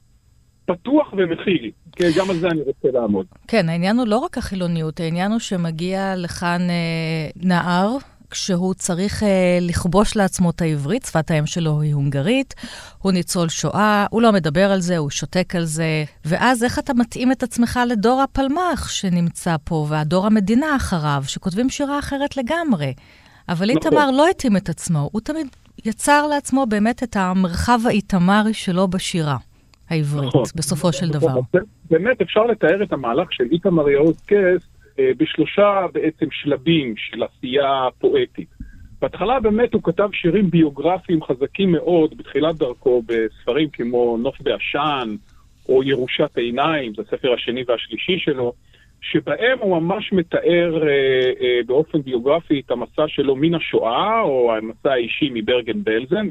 [0.66, 1.70] פתוח ומכיל.
[1.92, 3.26] כן, גם על זה אני רוצה לעמוד.
[3.48, 7.96] כן, העניין הוא לא רק החילוניות, העניין הוא שמגיע לכאן אה, נער
[8.30, 12.54] כשהוא צריך אה, לכבוש לעצמו את העברית, שפת האם שלו היא הונגרית,
[12.98, 16.94] הוא ניצול שואה, הוא לא מדבר על זה, הוא שותק על זה, ואז איך אתה
[16.94, 22.92] מתאים את עצמך לדור הפלמ"ח שנמצא פה, והדור המדינה אחריו, שכותבים שירה אחרת לגמרי.
[23.50, 23.76] אבל נכון.
[23.76, 25.46] איתמר לא התאים את עצמו, הוא תמיד
[25.84, 29.36] יצר לעצמו באמת את המרחב האיתמרי שלו בשירה.
[29.90, 30.42] העברית, נכון.
[30.56, 31.40] בסופו של דבר.
[31.90, 37.88] באמת אפשר לתאר את המהלך של איתמר יעוז קסט אה, בשלושה בעצם שלבים של עשייה
[37.98, 38.48] פואטית.
[39.00, 45.16] בהתחלה באמת הוא כתב שירים ביוגרפיים חזקים מאוד בתחילת דרכו בספרים כמו נוף בעשן
[45.68, 48.52] או ירושת עיניים, זה הספר השני והשלישי שלו,
[49.00, 50.88] שבהם הוא ממש מתאר אה,
[51.40, 56.28] אה, באופן ביוגרפי את המסע שלו מן השואה, או המסע האישי מברגן בלזן,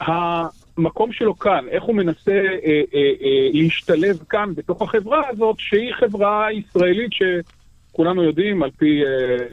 [0.00, 5.92] והמקום שלו כאן, איך הוא מנסה אה, אה, אה, להשתלב כאן בתוך החברה הזאת, שהיא
[5.92, 9.02] חברה ישראלית שכולנו יודעים, על פי...
[9.04, 9.46] אה,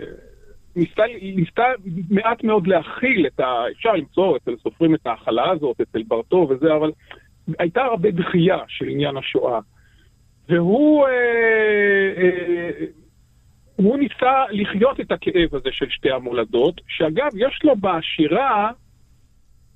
[0.76, 1.64] ניסתה, ניסתה
[2.10, 3.64] מעט מאוד להכיל את ה...
[3.72, 6.92] אפשר למצוא אצל סופרים את ההכלה הזאת, אצל ברטו וזה, אבל
[7.60, 9.60] הייתה הרבה דחייה של עניין השואה.
[10.50, 12.86] והוא אה, אה,
[13.76, 18.72] הוא ניסה לחיות את הכאב הזה של שתי המולדות, שאגב, יש לו בשירה,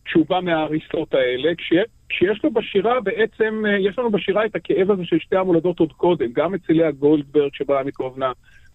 [0.06, 1.74] כשהוא בא מההריסות האלה, כש,
[2.10, 5.94] כשיש לו בשירה בעצם, אה, יש לנו בשירה את הכאב הזה של שתי המולדות עוד
[5.94, 8.32] קודם, גם אצל לאה גולדברג שבאה מקרובנה,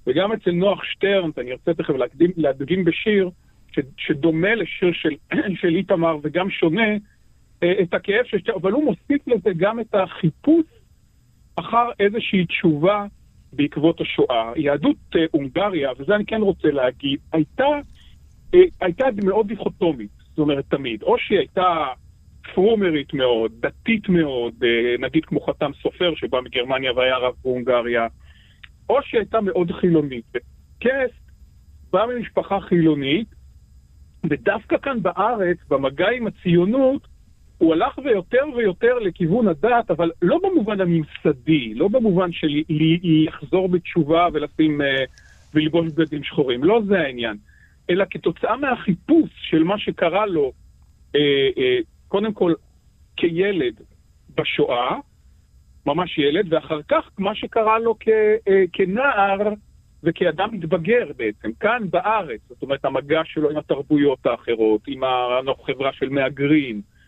[0.07, 3.31] וגם אצל נוח שטרן, אני ארצה תכף להקדים, להדגים בשיר,
[3.73, 5.15] ש, שדומה לשיר של,
[5.61, 6.89] של איתמר וגם שונה,
[7.63, 10.65] אה, את הכאב של שתי, אבל הוא מוסיף לזה גם את החיפוש
[11.57, 13.07] אחר איזושהי תשובה
[13.53, 14.53] בעקבות השואה.
[14.57, 17.67] יהדות אה, הונגריה, וזה אני כן רוצה להגיד, הייתה,
[18.55, 21.03] אה, הייתה מאוד דיכוטומית, זאת אומרת תמיד.
[21.03, 21.87] או שהיא הייתה
[22.55, 28.07] פרומרית מאוד, דתית מאוד, אה, נגיד כמו חתם סופר שבא מגרמניה והיה רב בהונגריה,
[28.89, 30.25] או שהיא הייתה מאוד חילונית.
[30.35, 31.31] וקסט
[31.93, 33.29] בא ממשפחה חילונית,
[34.31, 37.09] ודווקא כאן בארץ, במגע עם הציונות,
[37.61, 42.49] הוא הלך ויותר ויותר לכיוון הדת, אבל לא במובן הממסדי, לא במובן של
[43.27, 45.05] לחזור בתשובה ולשים, אה,
[45.55, 47.37] ולבוש בגדים שחורים, לא זה העניין.
[47.91, 50.53] אלא כתוצאה מהחיפוש של מה שקרה לו,
[51.17, 52.53] אה, אה, קודם כל
[53.17, 53.75] כילד
[54.37, 54.97] בשואה,
[55.87, 58.09] ממש ילד, ואחר כך מה שקרה לו כ,
[58.73, 59.39] כנער
[60.03, 65.01] וכאדם מתבגר בעצם, כאן בארץ, זאת אומרת המגע שלו עם התרבויות האחרות, עם
[65.49, 67.00] החברה של מהגרים, אה,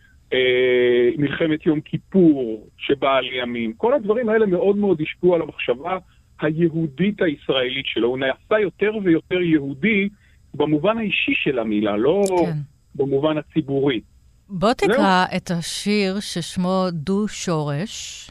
[1.17, 3.73] מלחמת יום כיפור שבאה לימים.
[3.77, 5.97] כל הדברים האלה מאוד מאוד השפיעו על המחשבה
[6.41, 8.07] היהודית הישראלית שלו.
[8.07, 10.09] הוא נעשה יותר ויותר יהודי
[10.53, 12.51] במובן האישי של המילה, לא כן.
[12.95, 14.01] במובן הציבורי.
[14.49, 18.29] בוא תקרא את השיר ששמו דו שורש,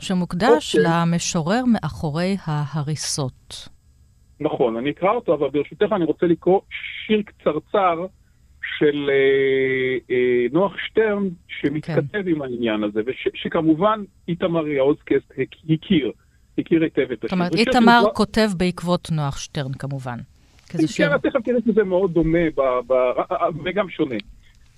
[0.00, 0.90] שמוקדש אוקיי.
[0.90, 3.68] למשורר מאחורי ההריסות.
[4.40, 6.60] נכון, אני אקרא אותו, אבל ברשותך אני רוצה לקרוא
[7.06, 8.06] שיר קצרצר
[8.78, 12.28] של אה, אה, נוח שטרן, שמתכתב כן.
[12.28, 15.32] עם העניין הזה, ושכמובן איתמר יאוזקסט
[15.70, 16.12] הכיר,
[16.58, 17.28] הכיר היטב את השיר.
[17.28, 18.14] זאת אומרת, איתמר שהוא...
[18.14, 20.18] כותב בעקבות נוח שטרן כמובן.
[20.68, 21.18] כן, שיר...
[21.18, 22.92] תכף תראה שזה מאוד דומה ב, ב,
[23.64, 24.16] וגם שונה.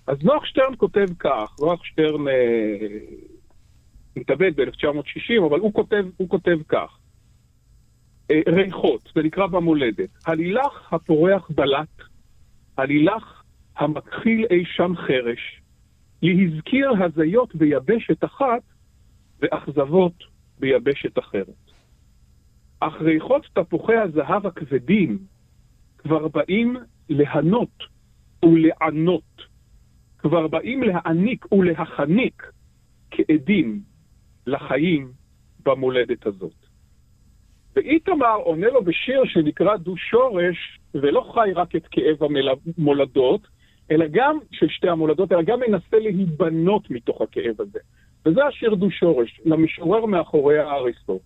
[0.07, 2.35] אז נוח שטרן כותב כך, נוח שטרן אה,
[4.17, 6.99] התאבד ב-1960, אבל הוא כותב, הוא כותב כך:
[8.31, 11.89] אה, ריחות, זה נקרא במולדת, הלילך הפורח בלט,
[12.79, 13.38] הלילך
[13.79, 15.61] המכחיל אי שם חרש,
[16.23, 18.63] להזכיר הזיות ביבשת אחת
[19.41, 20.25] ואכזבות
[20.61, 21.71] ביבשת אחרת.
[22.81, 25.19] אך ריחות תפוחי הזהב הכבדים
[25.99, 26.77] כבר באים
[27.09, 27.85] להנות
[28.45, 29.43] ולענות,
[30.19, 32.53] כבר באים להעניק ולהחניק
[33.11, 33.81] כעדים
[34.47, 35.13] לחיים
[35.65, 36.67] במולדת הזאת.
[37.77, 42.17] ואיתמר עונה לו בשיר שנקרא דו שורש, ולא חי רק את כאב
[42.79, 43.49] המולדות,
[43.91, 47.79] אלא גם של שתי המולדות, אלא גם מנסה להיבנות מתוך הכאב הזה.
[48.27, 51.21] וזה השיר דו שורש, למשורר מאחורי האריסטו.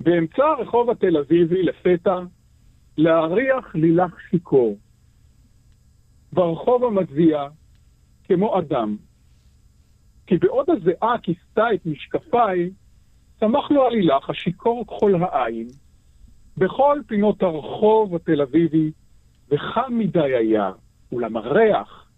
[0.00, 2.18] באמצע הרחוב התל אביבי לפתע,
[2.96, 4.78] להריח לילך שיכור.
[6.32, 7.48] ברחוב המזיע,
[8.24, 8.96] כמו אדם.
[10.26, 12.70] כי בעוד הזיעה כיסתה את משקפיי,
[13.40, 15.68] צמח לו עלילך השיכור כחול העין.
[16.56, 18.90] בכל פינות הרחוב התל אביבי,
[19.48, 20.72] וחם מדי היה,
[21.12, 22.10] אולם הריח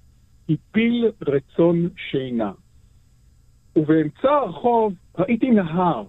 [0.49, 2.53] הפיל רצון שינה.
[3.76, 6.05] ובאמצע הרחוב ראיתי נהר.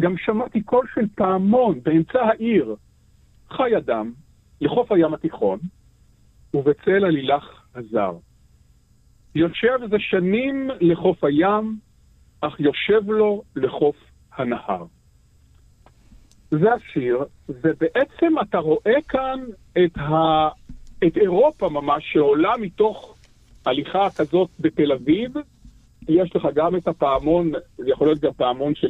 [0.00, 2.76] גם שמעתי קול של פעמון באמצע העיר.
[3.50, 4.12] חי אדם
[4.60, 5.58] לחוף הים התיכון,
[6.54, 8.12] ובצל עלילך הזר.
[9.34, 11.78] יושב זה שנים לחוף הים,
[12.40, 13.96] אך יושב לו לחוף
[14.32, 14.84] הנהר.
[16.50, 19.40] זה השיר, ובעצם אתה רואה כאן
[19.84, 20.48] את, ה...
[21.04, 23.16] את אירופה ממש, שעולה מתוך
[23.66, 25.30] הליכה כזאת בתל אביב.
[26.08, 28.88] יש לך גם את הפעמון, זה יכול להיות גם פעמון של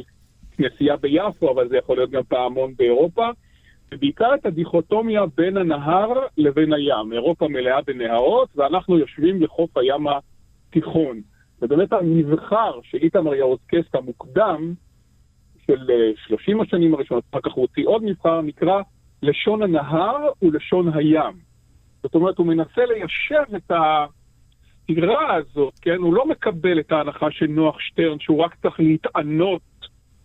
[0.57, 3.29] כנסייה ביפו, אבל זה יכול להיות גם פעמון באירופה.
[3.91, 7.13] ובעיקר את הדיכוטומיה בין הנהר לבין הים.
[7.13, 11.21] אירופה מלאה בנהרות, ואנחנו יושבים לחוף הים התיכון.
[11.61, 14.73] ובאמת המבחר של איתמר יאוזקסט המוקדם,
[15.65, 15.89] של
[16.27, 18.81] 30 אה, השנים הראשונות, אחר כך הוא הוציא עוד מבחר, נקרא
[19.23, 21.46] לשון הנהר ולשון הים.
[22.07, 25.95] זאת אומרת, הוא מנסה ליישב את הסתירה הזאת, כן?
[25.95, 29.61] הוא לא מקבל את ההנחה של נוח שטרן, שהוא רק צריך להתענות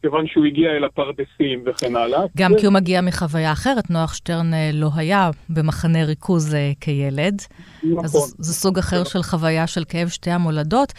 [0.02, 2.20] כיוון שהוא הגיע אל הפרדסים וכן הלאה.
[2.36, 2.58] גם ו...
[2.58, 7.42] כי הוא מגיע מחוויה אחרת, נוח שטרן אה, לא היה במחנה ריכוז אה, כילד.
[7.82, 8.04] נכון.
[8.04, 10.92] אז זה סוג אחר של חוויה של כאב שתי המולדות.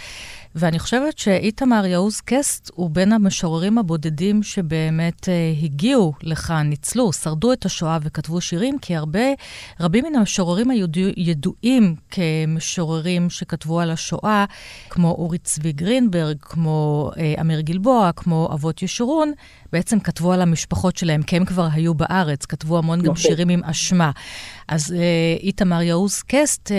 [0.55, 7.53] ואני חושבת שאיתמר יעוז קסט הוא בין המשוררים הבודדים שבאמת אה, הגיעו לכאן, ניצלו, שרדו
[7.53, 9.19] את השואה וכתבו שירים, כי הרבה,
[9.79, 10.69] רבים מן המשוררים
[11.15, 14.45] הידועים כמשוררים שכתבו על השואה,
[14.89, 19.31] כמו אורי צבי גרינברג, כמו אה, אמיר גלבוע, כמו אבות ישורון,
[19.71, 23.15] בעצם כתבו על המשפחות שלהם, כי הם כבר היו בארץ, כתבו המון גם נכון.
[23.15, 24.11] שירים עם אשמה.
[24.67, 26.77] אז אה, איתמר יעוז קסט, אה,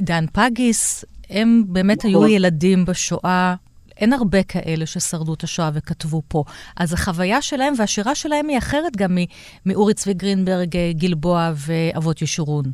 [0.00, 2.10] דן פגיס, הם באמת נכון.
[2.10, 3.54] היו ילדים בשואה.
[3.96, 6.44] אין הרבה כאלה ששרדו את השואה וכתבו פה.
[6.76, 9.18] אז החוויה שלהם והשירה שלהם היא אחרת גם
[9.66, 12.64] מאורי צבי גרינברג, גלבוע ואבות ישורון.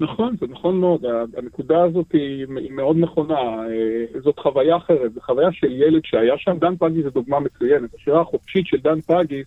[0.00, 1.04] נכון, זה נכון מאוד.
[1.36, 3.34] הנקודה הזאת היא, היא מאוד נכונה.
[3.34, 6.58] אה, זאת חוויה אחרת, זו חוויה של ילד שהיה שם.
[6.58, 7.94] דן פגיס זו דוגמה מצוינת.
[7.94, 9.46] השירה החופשית של דן פגיס,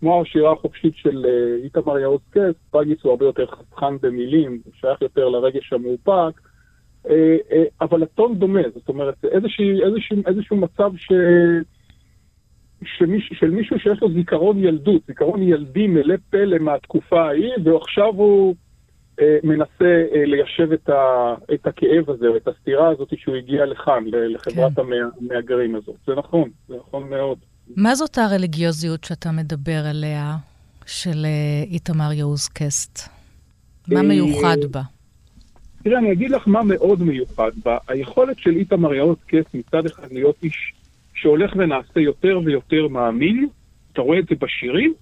[0.00, 4.72] כמו השירה החופשית של אה, איתמר יאוז קס, פגיס הוא הרבה יותר חסכן במילים, הוא
[4.80, 6.40] שייך יותר לרגש המאופק.
[7.06, 11.12] אה, אה, אבל הטון דומה, זאת אומרת, איזשהו, איזשהו, איזשהו מצב ש...
[12.84, 18.54] שמיש, של מישהו שיש לו זיכרון ילדות, זיכרון ילדי מלא פלא מהתקופה ההיא, ועכשיו הוא
[19.20, 24.04] אה, מנסה אה, ליישב את, ה, את הכאב הזה, את הסתירה הזאת שהוא הגיע לכאן,
[24.34, 24.82] לחברת כן.
[25.20, 25.96] המהגרים הזאת.
[26.06, 27.38] זה נכון, זה נכון מאוד.
[27.76, 30.36] מה זאת הרליגיוזיות שאתה מדבר עליה,
[30.86, 33.08] של אה, איתמר יעוז קסט?
[33.88, 34.82] מה מיוחד בה?
[35.82, 37.78] תראה, אני אגיד לך מה מאוד מיוחד בה.
[37.88, 40.72] היכולת של איתמר יעוז קס מצד אחד להיות איש
[41.14, 43.48] שהולך ונעשה יותר ויותר מאמין,
[43.92, 44.94] אתה רואה את זה בשירים,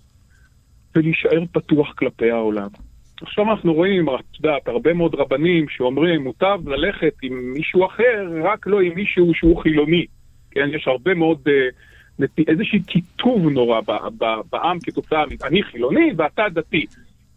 [0.94, 2.68] ולהישאר פתוח כלפי העולם.
[3.22, 8.66] עכשיו אנחנו רואים, את יודעת, הרבה מאוד רבנים שאומרים, מוטב ללכת עם מישהו אחר, רק
[8.66, 10.06] לא עם מישהו שהוא חילוני.
[10.50, 13.80] כן, יש הרבה מאוד, uh, איזשהו קיטוב נורא
[14.50, 16.86] בעם כתוצאה, אני חילוני ואתה דתי.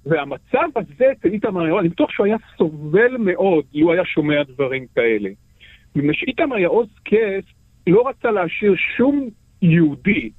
[0.05, 4.85] והמצב הזה אצל איתמר יעוז, אני בטוח שהוא היה סובל מאוד הוא היה שומע דברים
[4.95, 5.29] כאלה.
[5.95, 7.43] מפני שאיתמר יעוז קס
[7.87, 9.29] לא רצה להשאיר שום
[9.61, 10.29] יהודי,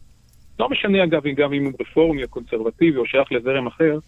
[0.60, 3.98] לא משנה אגב גם אם הוא רפורמי או קונסרבטיבי או שייך לזרם אחר,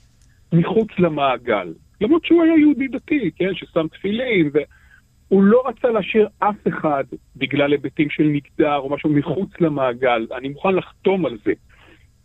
[0.52, 1.74] מחוץ למעגל.
[2.00, 7.04] למרות שהוא היה יהודי דתי, כן, ששם תפילין, והוא לא רצה להשאיר אף אחד
[7.36, 10.26] בגלל היבטים של מגדר או משהו מחוץ למעגל.
[10.36, 11.52] אני מוכן לחתום על זה.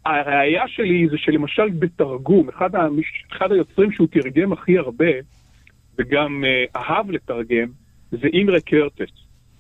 [0.08, 3.26] הראייה שלי זה שלמשל בתרגום, אחד, המש...
[3.32, 5.12] אחד היוצרים שהוא תרגם הכי הרבה,
[6.00, 7.68] וגם uh, אהב לתרגם,
[8.12, 9.12] זה אימרה קרטס.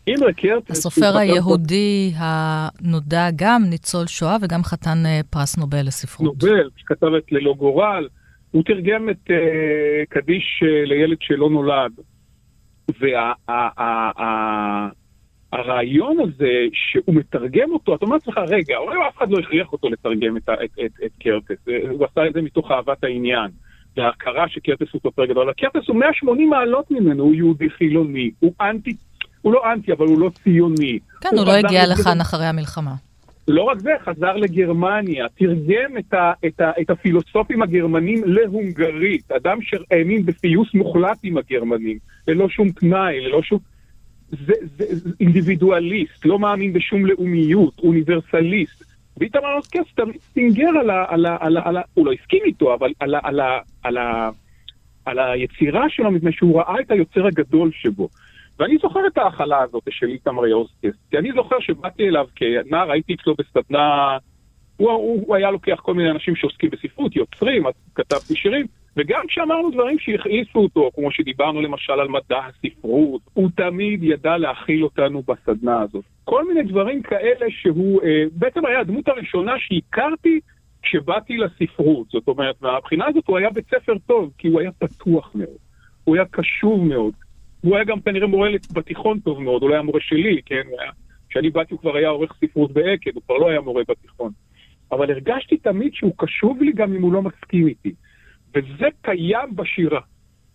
[0.08, 0.72] אימרה קרטס...
[0.72, 6.26] הסופר היהודי הנודע גם ניצול שואה וגם חתן אה, פרס נובל לספרות.
[6.26, 8.08] נובל, שכתב את ללא גורל.
[8.52, 9.34] הוא תרגם את uh,
[10.10, 11.91] קדיש uh, לילד שלא נולד.
[13.00, 14.91] והרעיון
[15.54, 15.80] וה,
[16.24, 20.38] הזה שהוא מתרגם אותו, אתה אומר לעצמך, רגע, אולי אף אחד לא הכריח אותו לתרגם
[20.38, 23.50] את, את, את, את קרטס, הוא עשה את זה מתוך אהבת העניין.
[23.98, 25.54] וההכרה שקרטס הוא סופר גדול.
[25.54, 28.95] קרטס הוא 180 מעלות ממנו, הוא יהודי חילוני, הוא אנטי,
[29.41, 31.00] הוא לא אנטי, אבל הוא לא ציוני.
[31.22, 32.93] כן, הוא, הוא לא הגיע לכאן אחרי המלחמה.
[33.48, 39.58] לא רק זה, חזר לגרמניה, תרגם את, ה, את, ה, את הפילוסופים הגרמנים להונגרית, אדם
[39.62, 43.60] שהאמין בפיוס מוחלט עם הגרמנים, ללא שום תנאי, ללא שום...
[44.30, 48.84] זה, זה, זה אינדיבידואליסט, לא מאמין בשום לאומיות, אוניברסליסט.
[49.17, 51.05] ואיתמר אוסקס תמיד סינגר על ה...
[51.07, 53.59] על ה, על ה, על ה הוא לא הסכים איתו, אבל על ה, על ה,
[53.84, 54.30] על ה,
[55.05, 58.09] על היצירה שלו, מפני שהוא ראה את היוצר הגדול שבו.
[58.59, 63.13] ואני זוכר את ההכלה הזאת של איתמר יאוסקס, כי אני זוכר שבאתי אליו כנער, הייתי
[63.13, 64.17] אצלו בסדנה,
[64.78, 67.63] הוא, הוא, הוא היה לוקח כל מיני אנשים שעוסקים בספרות, יוצרים,
[67.95, 68.65] כתבתי שירים,
[68.98, 74.84] וגם כשאמרנו דברים שהכעיסו אותו, כמו שדיברנו למשל על מדע הספרות, הוא תמיד ידע להכיל
[74.84, 76.04] אותנו בסדנה הזאת.
[76.24, 80.39] כל מיני דברים כאלה שהוא אה, בעצם היה הדמות הראשונה שהכרתי
[80.82, 82.08] כשבאתי לספרות.
[82.10, 85.58] זאת אומרת, מהבחינה הזאת הוא היה בית ספר טוב, כי הוא היה פתוח מאוד.
[86.04, 87.14] הוא היה קשוב מאוד.
[87.62, 90.64] הוא היה גם כנראה מורה בתיכון טוב מאוד, הוא לא היה מורה שלי, כן?
[91.30, 94.32] כשאני באתי הוא כבר היה עורך ספרות בעקד, הוא כבר לא היה מורה בתיכון.
[94.91, 97.93] אבל הרגשתי תמיד שהוא קשוב לי גם אם הוא לא מסכים איתי.
[98.56, 100.00] וזה קיים בשירה,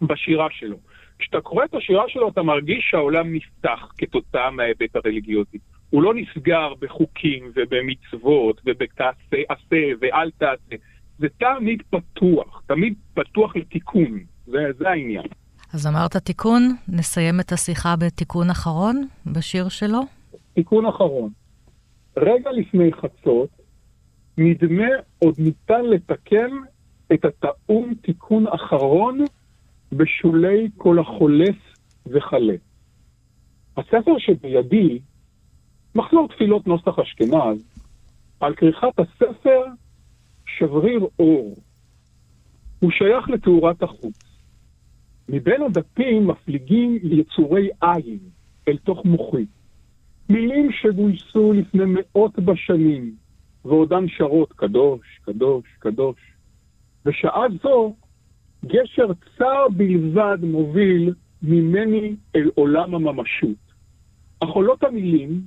[0.03, 0.77] בשירה שלו.
[1.19, 5.59] כשאתה קורא את השירה שלו אתה מרגיש שהעולם נפתח כתוצאה מההיבט הרליגיוזי.
[5.91, 10.77] הוא לא נסגר בחוקים ובמצוות ובתעשה עשה ואל תעשה.
[11.19, 14.19] זה תמיד פתוח, תמיד פתוח לתיקון.
[14.47, 15.25] זה, זה העניין.
[15.75, 20.01] אז אמרת תיקון, נסיים את השיחה בתיקון אחרון בשיר שלו?
[20.55, 21.31] תיקון אחרון.
[22.17, 23.49] רגע לפני חצות,
[24.39, 24.89] נדמה
[25.19, 26.51] עוד ניתן לתקן
[27.15, 29.19] את הטעון תיקון אחרון
[29.93, 31.57] בשולי כל החולף
[32.07, 32.55] וכלה.
[33.77, 34.99] הספר שבידי,
[35.95, 37.83] מחזור תפילות נוסח אשכנז,
[38.41, 39.65] על כריכת הספר
[40.47, 41.57] שבריר אור.
[42.81, 44.19] הוא שייך לתאורת החוץ.
[45.29, 48.19] מבין הדפים מפליגים יצורי עין
[48.69, 49.47] אל תוך מוחי.
[50.29, 53.15] מילים שגויסו לפני מאות בשנים,
[53.65, 56.32] ועודן שרות קדוש, קדוש, קדוש.
[57.05, 57.95] בשעה זו,
[58.65, 59.07] גשר
[59.39, 63.63] צר בלבד מוביל ממני אל עולם הממשות.
[64.41, 65.41] אך עולות המילים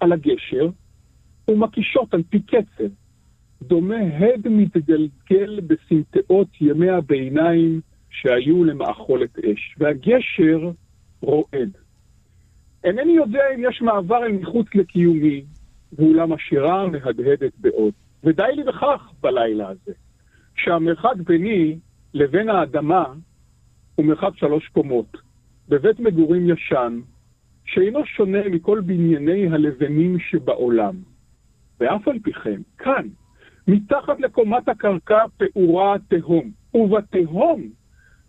[0.00, 0.68] על הגשר
[1.48, 2.88] ומקישות על פי קצב,
[3.62, 7.80] דומה הד מתגלגל בסמטאות ימי הביניים
[8.10, 10.70] שהיו למאכולת אש, והגשר
[11.20, 11.76] רועד.
[12.84, 15.44] אינני יודע אם יש מעבר אל מחוץ לקיומי,
[15.92, 17.92] ואולם השירה מהדהדת בעוד.
[18.24, 19.92] ודי לי בכך בלילה הזה,
[20.56, 21.78] שהמרחק ביני
[22.14, 23.04] לבין האדמה
[23.94, 25.16] הוא מרחק שלוש קומות,
[25.68, 27.00] בבית מגורים ישן,
[27.64, 30.94] שאינו שונה מכל בנייני הלבנים שבעולם.
[31.80, 33.08] ואף על פי כן, כאן,
[33.68, 37.62] מתחת לקומת הקרקע פעורה תהום, ובתהום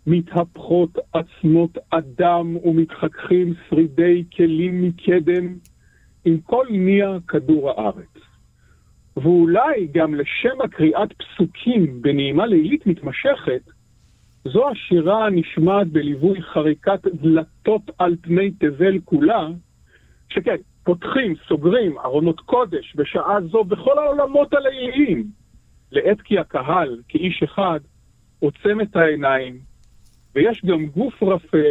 [0.06, 5.54] מתהפכות עצמות אדם ומתחככים שרידי כלים מקדם
[6.24, 8.25] עם כל ניע כדור הארץ.
[9.16, 13.62] ואולי גם לשם הקריאת פסוקים בנעימה לילית מתמשכת,
[14.44, 19.48] זו השירה הנשמעת בליווי חריקת דלתות על פני תבל כולה,
[20.28, 25.26] שכן, פותחים, סוגרים, ארונות קודש בשעה זו בכל העולמות הליליים,
[25.92, 27.80] לעת כי הקהל, כאיש אחד,
[28.38, 29.58] עוצם את העיניים,
[30.34, 31.68] ויש גם גוף רפה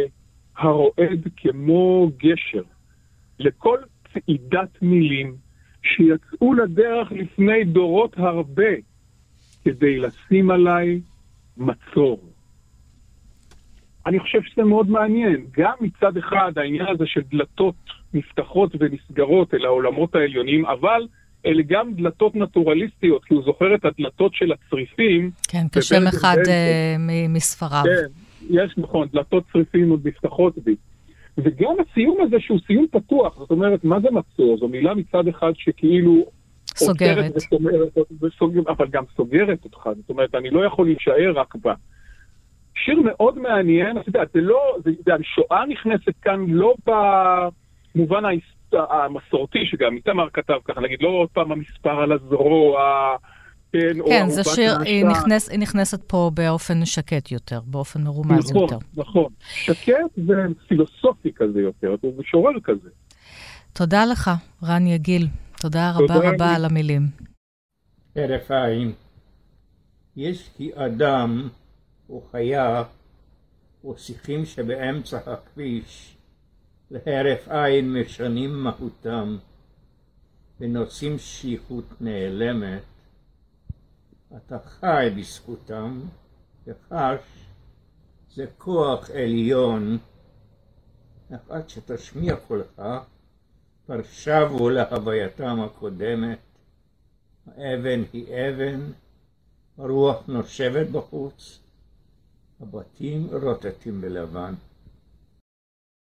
[0.56, 2.62] הרועד כמו גשר
[3.38, 3.78] לכל
[4.12, 5.45] צעידת מילים
[5.96, 8.72] שיצאו לדרך לפני דורות הרבה
[9.64, 11.00] כדי לשים עליי
[11.56, 12.20] מצור.
[14.06, 15.46] אני חושב שזה מאוד מעניין.
[15.58, 17.74] גם מצד אחד העניין הזה של דלתות
[18.14, 21.06] נפתחות ונסגרות אל העולמות העליונים, אבל
[21.46, 25.30] אלה גם דלתות נטורליסטיות, כי הוא זוכר את הדלתות של הצריפים.
[25.48, 26.48] כן, כשם אחד uh,
[27.28, 27.82] מספריו.
[27.84, 28.06] כן,
[28.50, 30.76] יש, נכון, דלתות צריפים עוד נפתחות בי.
[31.38, 34.58] וגם הסיום הזה שהוא סיום פתוח, זאת אומרת, מה זה מצור?
[34.58, 36.24] זו מילה מצד אחד שכאילו...
[36.76, 37.32] סוגרת.
[38.22, 41.74] וסומרת, אבל גם סוגרת אותך, זאת אומרת, אני לא יכול להישאר רק בה.
[42.74, 48.22] שיר מאוד מעניין, אתה יודע, זה לא, זה, זה, השואה נכנסת כאן לא במובן
[48.72, 53.16] המסורתי, שגם איתמר כתב ככה, נגיד, לא עוד פעם המספר על הזרוע,
[53.80, 58.62] כן, כן זה שיר, היא, נכנס, היא נכנסת פה באופן שקט יותר, באופן מרומז נכון,
[58.62, 58.78] יותר.
[58.96, 59.32] נכון, נכון.
[59.46, 62.88] שקט ופילוסופי כזה יותר, הוא משורר כזה.
[63.72, 64.30] תודה לך,
[64.62, 65.28] רן יגיל.
[65.60, 67.02] תודה רבה תודה רבה על המילים.
[68.16, 68.92] הרף עין.
[70.16, 71.48] יש כי אדם
[72.08, 72.82] או חיה
[73.84, 76.16] או שיחים שבאמצע הכביש
[76.90, 79.36] להרף עין משנים מהותם
[80.60, 82.82] ונושאים שליחות נעלמת,
[84.36, 86.00] אתה חי בזכותם
[86.66, 87.20] וחש
[88.34, 89.98] זה כוח עליון,
[91.34, 92.82] אך עד שתשמיע קולך
[93.86, 96.38] כבר שבו להווייתם הקודמת.
[97.46, 98.92] האבן היא אבן,
[99.78, 101.58] הרוח נושבת בחוץ,
[102.60, 104.54] הבתים רוטטים בלבן.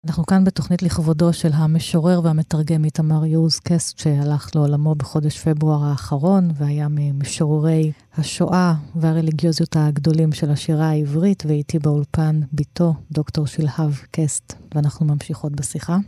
[0.07, 6.51] אנחנו כאן בתוכנית לכבודו של המשורר והמתרגם איתמר יוז קסט, שהלך לעולמו בחודש פברואר האחרון,
[6.55, 15.07] והיה ממשוררי השואה והרליגיוזיות הגדולים של השירה העברית, ואיתי באולפן בתו, דוקטור שלהב קסט, ואנחנו
[15.07, 15.99] ממשיכות בשיחה.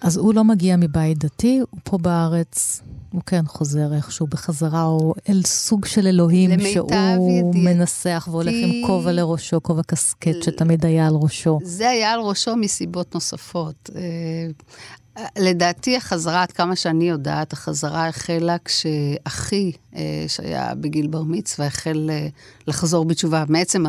[0.00, 2.82] אז הוא לא מגיע מבית דתי, הוא פה בארץ,
[3.12, 6.90] הוא כן חוזר איכשהו בחזרה, או אל סוג של אלוהים שהוא
[7.30, 7.62] ידיע.
[7.64, 11.58] מנסח והולך עם כובע לראשו, כובע קסקט שתמיד היה על ראשו.
[11.62, 13.90] זה היה על ראשו מסיבות נוספות.
[13.96, 21.66] אה, לדעתי החזרה, עד כמה שאני יודעת, החזרה החלה כשאחי, אה, שהיה בגיל בר מצווה,
[21.66, 22.28] החל אה,
[22.66, 23.44] לחזור בתשובה.
[23.48, 23.84] מעצם.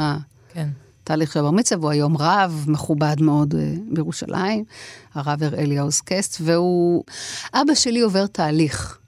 [0.54, 0.68] כן.
[1.04, 3.56] תהליך של בר מצווה, הוא היום רב מכובד מאוד
[3.92, 4.64] בירושלים,
[5.14, 5.72] הרב הראל
[6.06, 7.04] קסט, והוא...
[7.54, 8.99] אבא שלי עובר תהליך.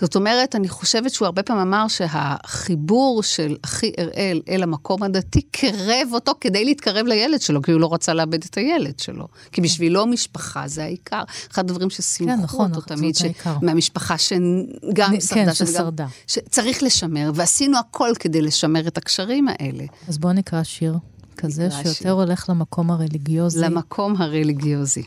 [0.00, 5.42] זאת אומרת, אני חושבת שהוא הרבה פעמים אמר שהחיבור של אחי אראל אל המקום הדתי
[5.42, 9.28] קרב אותו כדי להתקרב לילד שלו, כי הוא לא רצה לאבד את הילד שלו.
[9.52, 11.22] כי בשבילו משפחה זה העיקר.
[11.52, 13.22] אחד הדברים ששימחו כן, נכון, אותו תמיד, ש...
[13.62, 15.44] מהמשפחה שגם אני, שרדה.
[15.44, 16.06] כן, ששרדה.
[16.26, 19.84] שצריך לשמר, ועשינו הכל כדי לשמר את הקשרים האלה.
[20.08, 20.94] אז בואו נקרא שיר
[21.36, 22.12] כזה שיותר שיר.
[22.12, 23.60] הולך למקום הרליגיוזי.
[23.60, 25.02] למקום הרליגיוזי.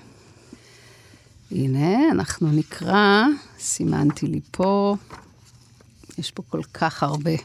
[1.51, 3.23] הנה, אנחנו נקרא,
[3.59, 4.95] סימנתי לי פה,
[6.17, 7.37] יש פה כל כך הרבה.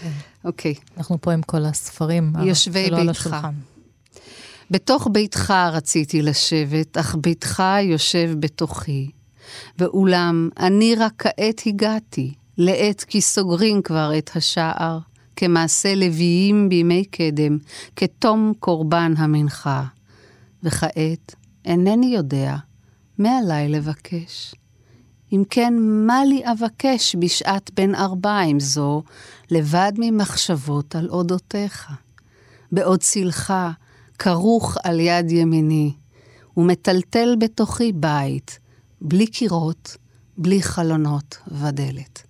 [0.00, 0.10] כן.
[0.44, 0.74] אוקיי.
[0.74, 0.98] okay.
[0.98, 3.36] אנחנו פה עם כל הספרים יושבי ביתך.
[4.70, 9.10] בתוך ביתך רציתי לשבת, אך ביתך יושב בתוכי.
[9.78, 14.98] ואולם, אני רק כעת הגעתי, לעת כי סוגרים כבר את השער,
[15.36, 17.58] כמעשה לוויים בימי קדם,
[17.96, 19.84] כתום קורבן המנחה.
[20.62, 21.34] וכעת,
[21.64, 22.56] אינני יודע,
[23.20, 24.54] מעלי לבקש.
[25.32, 25.74] אם כן,
[26.06, 29.02] מה לי אבקש בשעת בין ארבעים זו,
[29.50, 31.92] לבד ממחשבות על אודותיך?
[32.72, 33.54] בעוד צילך
[34.18, 35.92] כרוך על יד ימיני,
[36.56, 38.58] ומטלטל בתוכי בית,
[39.00, 39.96] בלי קירות,
[40.38, 42.29] בלי חלונות ודלת.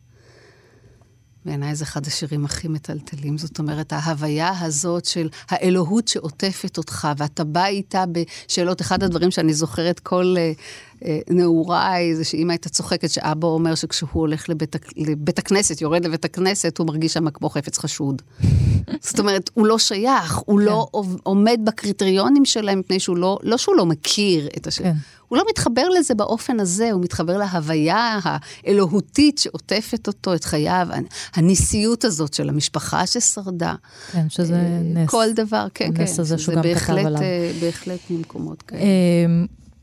[1.44, 3.38] בעיניי זה אחד השירים הכי מטלטלים.
[3.38, 8.80] זאת אומרת, ההוויה הזאת של האלוהות שעוטפת אותך, ואתה בא איתה בשאלות.
[8.80, 14.10] אחד הדברים שאני זוכרת כל uh, uh, נעוריי, זה שאמא הייתה צוחקת, שאבא אומר שכשהוא
[14.12, 18.22] הולך לבית, לבית הכנסת, יורד לבית הכנסת, הוא מרגיש שם כמו חפץ חשוד.
[19.08, 20.98] זאת אומרת, הוא לא שייך, הוא לא כן.
[20.98, 24.84] לא עומד בקריטריונים שלהם, מפני שהוא לא, לא שהוא לא מכיר את השם.
[24.84, 24.96] כן.
[25.30, 30.88] הוא לא מתחבר לזה באופן הזה, הוא מתחבר להוויה האלוהותית שעוטפת אותו, את חייו,
[31.34, 33.74] הניסיות הזאת של המשפחה ששרדה.
[34.12, 35.10] כן, שזה אה, נס.
[35.10, 36.00] כל דבר, כן, כן.
[36.00, 37.22] הנס הזה שהוא גם כתב עליו.
[37.22, 38.82] אה, בהחלט ממקומות כאלה.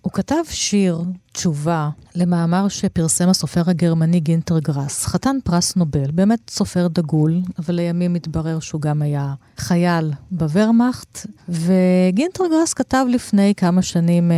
[0.07, 1.01] הוא כתב שיר
[1.31, 8.15] תשובה למאמר שפרסם הסופר הגרמני גינטר גראס, חתן פרס נובל, באמת סופר דגול, אבל לימים
[8.15, 14.37] התברר שהוא גם היה חייל בוורמאכט, וגינטר גראס כתב לפני כמה שנים אה,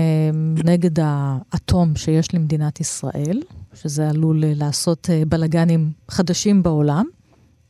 [0.66, 3.42] נגד האטום שיש למדינת ישראל,
[3.74, 7.06] שזה עלול לעשות אה, בלגנים חדשים בעולם,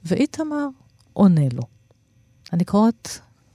[0.06, 0.68] ואיתמר
[1.14, 1.64] עונה לו.
[2.54, 3.10] אני קוראת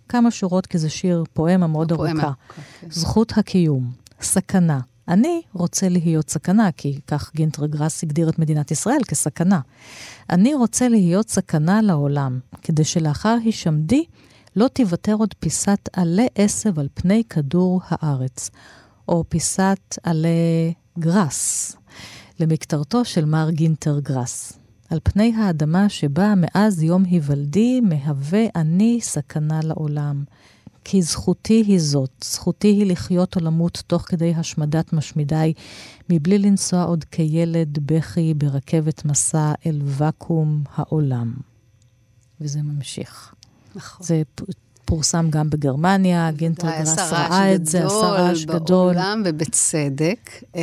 [0.09, 2.33] כמה שורות כי זה שיר, פואמה מאוד ארוכה.
[2.81, 2.91] כן.
[2.91, 4.04] זכות הקיום.
[4.21, 4.81] סכנה.
[5.09, 9.61] אני רוצה להיות סכנה, כי כך גינטר גראס הגדיר את מדינת ישראל כסכנה.
[10.31, 14.05] אני רוצה להיות סכנה לעולם, כדי שלאחר הישמדי
[14.57, 18.51] לא תיוותר עוד פיסת עלי עשב על פני כדור הארץ,
[19.09, 21.77] או פיסת עלי גראס,
[22.41, 24.53] למקטרתו של מר גינטר גראס.
[24.91, 30.25] על פני האדמה שבה מאז יום היוולדי מהווה אני סכנה לעולם.
[30.85, 35.53] כי זכותי היא זאת, זכותי היא לחיות או למות תוך כדי השמדת משמידיי,
[36.11, 41.35] מבלי לנסוע עוד כילד בכי ברכבת מסע אל ואקום העולם.
[42.41, 43.35] וזה ממשיך.
[43.75, 44.07] נכון.
[44.07, 44.23] זה
[44.85, 48.95] פורסם גם בגרמניה, גינטר גראס ראה את זה, עשה רעש גדול.
[48.95, 50.31] בעולם, ובצדק.
[50.57, 50.63] אה,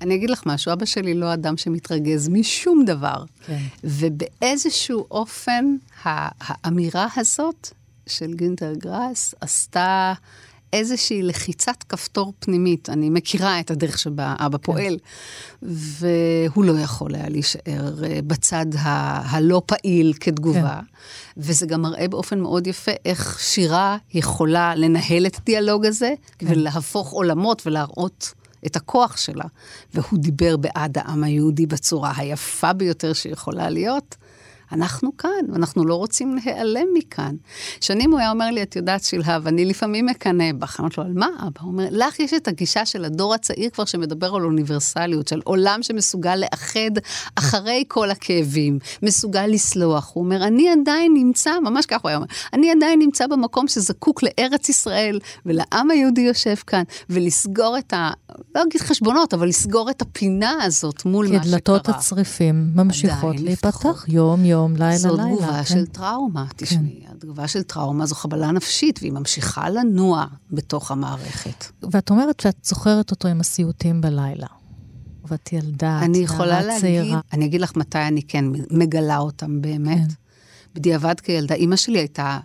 [0.00, 3.24] אני אגיד לך משהו, אבא שלי לא אדם שמתרגז משום דבר.
[3.46, 3.62] כן.
[3.84, 7.68] ובאיזשהו אופן, האמירה הזאת
[8.06, 10.12] של גינטר גראס עשתה
[10.72, 12.90] איזושהי לחיצת כפתור פנימית.
[12.90, 14.62] אני מכירה את הדרך שבה אבא כן.
[14.64, 14.98] פועל,
[15.62, 20.60] והוא לא יכול היה להישאר אה, בצד ה- הלא פעיל כתגובה.
[20.80, 20.86] כן.
[21.36, 26.46] וזה גם מראה באופן מאוד יפה איך שירה יכולה לנהל את הדיאלוג הזה, כן.
[26.50, 28.32] ולהפוך עולמות ולהראות
[28.66, 29.44] את הכוח שלה.
[29.94, 34.16] והוא דיבר בעד העם היהודי בצורה היפה ביותר שיכולה להיות.
[34.72, 37.34] אנחנו כאן, ואנחנו לא רוצים להיעלם מכאן.
[37.80, 40.80] שנים הוא היה אומר לי, את יודעת, שלהב, אני לפעמים מקנא בך.
[40.80, 41.60] אמרתי לו, על מה אבא?
[41.60, 45.82] הוא אומר, לך יש את הגישה של הדור הצעיר כבר שמדבר על אוניברסליות, של עולם
[45.82, 46.90] שמסוגל לאחד
[47.36, 50.10] אחרי כל הכאבים, מסוגל לסלוח.
[50.14, 54.22] הוא אומר, אני עדיין נמצא, ממש ככה הוא היה אומר, אני עדיין נמצא במקום שזקוק
[54.22, 58.10] לארץ ישראל ולעם היהודי יושב כאן, ולסגור את ה...
[58.54, 61.42] לא אגיד חשבונות, אבל לסגור את הפינה הזאת מול מה שקרה.
[61.44, 64.55] כי דלתות הצריפים ממשיכות להיפתח יום-יום.
[64.56, 65.22] יום, לילה, זו לילה.
[65.22, 65.64] זו תגובה כן.
[65.64, 66.64] של טראומה, כן.
[66.66, 67.00] תשמעי.
[67.06, 67.12] כן.
[67.16, 71.64] התגובה של טראומה זו חבלה נפשית, והיא ממשיכה לנוע בתוך המערכת.
[71.92, 74.46] ואת אומרת שאת זוכרת אותו עם הסיוטים בלילה.
[75.28, 77.20] ואת ילדה, אני יכולה להגיד, צעירה.
[77.32, 79.98] אני אגיד לך מתי אני כן מגלה אותם באמת.
[79.98, 80.25] כן.
[80.76, 82.38] בדיעבד כילדה, אימא שלי הייתה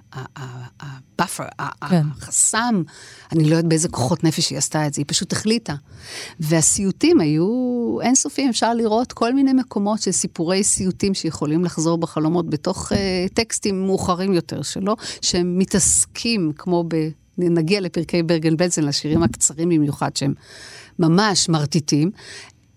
[0.79, 1.43] ה buffer,
[1.89, 2.05] כן.
[2.17, 2.83] החסם,
[3.31, 5.75] אני לא יודעת באיזה כוחות נפש היא עשתה את זה, היא פשוט החליטה.
[6.39, 12.91] והסיוטים היו אינסופיים, אפשר לראות כל מיני מקומות של סיפורי סיוטים שיכולים לחזור בחלומות בתוך
[12.91, 12.95] אה,
[13.33, 16.95] טקסטים מאוחרים יותר שלו, שהם מתעסקים כמו ב...
[17.37, 20.33] נגיע לפרקי ברגן בלזן, לשירים הקצרים במיוחד, שהם
[20.99, 22.11] ממש מרטיטים.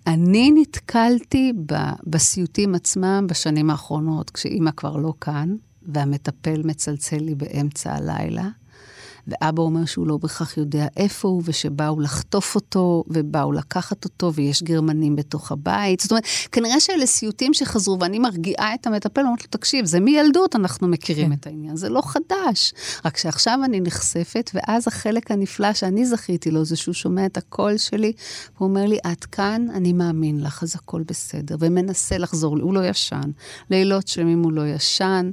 [0.07, 1.75] אני נתקלתי ב,
[2.07, 8.49] בסיוטים עצמם בשנים האחרונות, כשאימא כבר לא כאן, והמטפל מצלצל לי באמצע הלילה,
[9.29, 14.63] ואבא אומר שהוא לא בהכרח יודע איפה הוא, ושבאו לחטוף אותו, ובאו לקחת אותו, ויש
[14.63, 16.01] גרמנים בתוך הבית.
[16.01, 20.57] זאת אומרת, כנראה שאלה סיוטים שחזרו, ואני מרגיעה את המטפל, אומרת לו, תקשיב, זה מילדות,
[20.57, 21.33] אנחנו מכירים כן.
[21.33, 22.75] את העניין, זה לא חדש.
[23.05, 27.77] רק שעכשיו אני נחשפת, ואז החלק הנפלא שאני זכיתי לו, זה שהוא שומע את הקול
[27.77, 28.13] שלי,
[28.59, 32.87] הוא אומר לי, את כאן, אני מאמין לך, אז הכל בסדר, ומנסה לחזור הוא לא
[32.87, 33.31] ישן.
[33.71, 35.31] לילות שלמים הוא לא ישן.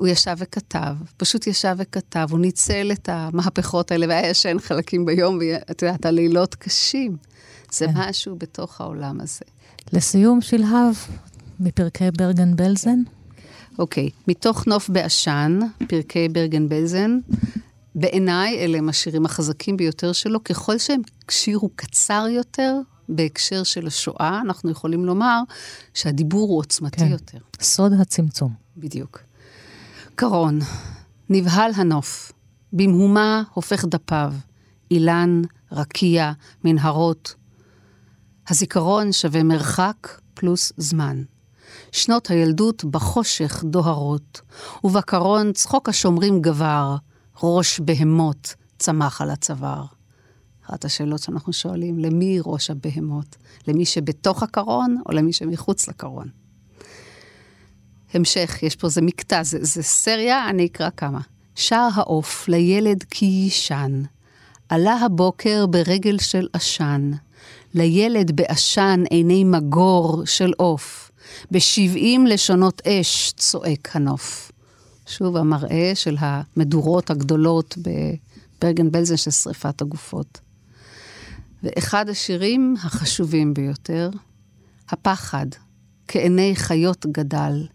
[0.00, 5.38] הוא ישב וכתב, פשוט ישב וכתב, הוא ניצל את המהפכות האלה והיה ישן חלקים ביום,
[5.40, 7.16] ואת יודעת, הלילות קשים.
[7.72, 7.92] זה כן.
[7.96, 9.44] משהו בתוך העולם הזה.
[9.92, 10.94] לסיום, שלהב,
[11.60, 12.98] מפרקי ברגן בלזן?
[13.78, 14.22] אוקיי, okay.
[14.28, 17.18] מתוך נוף בעשן, פרקי ברגן בלזן,
[17.94, 22.76] בעיניי אלה הם השירים החזקים ביותר שלו, ככל שהם שיר הוא קצר יותר,
[23.08, 25.40] בהקשר של השואה, אנחנו יכולים לומר
[25.94, 27.10] שהדיבור הוא עוצמתי כן.
[27.10, 27.38] יותר.
[27.60, 28.52] סוד הצמצום.
[28.76, 29.29] בדיוק.
[30.10, 30.58] זיכרון,
[31.28, 32.32] נבהל הנוף,
[32.72, 34.32] במהומה הופך דפיו,
[34.90, 35.42] אילן,
[35.72, 36.32] רקיע,
[36.64, 37.34] מנהרות.
[38.48, 41.22] הזיכרון שווה מרחק פלוס זמן.
[41.92, 44.40] שנות הילדות בחושך דוהרות,
[44.84, 46.96] ובקרון צחוק השומרים גבר,
[47.42, 49.84] ראש בהמות צמח על הצוואר.
[50.66, 53.36] אחת השאלות שאנחנו שואלים, למי ראש הבהמות?
[53.68, 56.39] למי שבתוך הקרון או למי שמחוץ לקרון?
[58.14, 61.20] המשך, יש פה איזה מקטע, זה, זה סריה, אני אקרא כמה.
[61.54, 64.02] שר העוף לילד כי יישן,
[64.68, 67.10] עלה הבוקר ברגל של עשן,
[67.74, 71.10] לילד בעשן עיני מגור של עוף,
[71.50, 74.52] בשבעים לשונות אש צועק הנוף.
[75.06, 80.40] שוב המראה של המדורות הגדולות בברגן בלזן של שריפת הגופות.
[81.62, 84.10] ואחד השירים החשובים ביותר,
[84.88, 85.46] הפחד,
[86.08, 87.66] כעיני חיות גדל.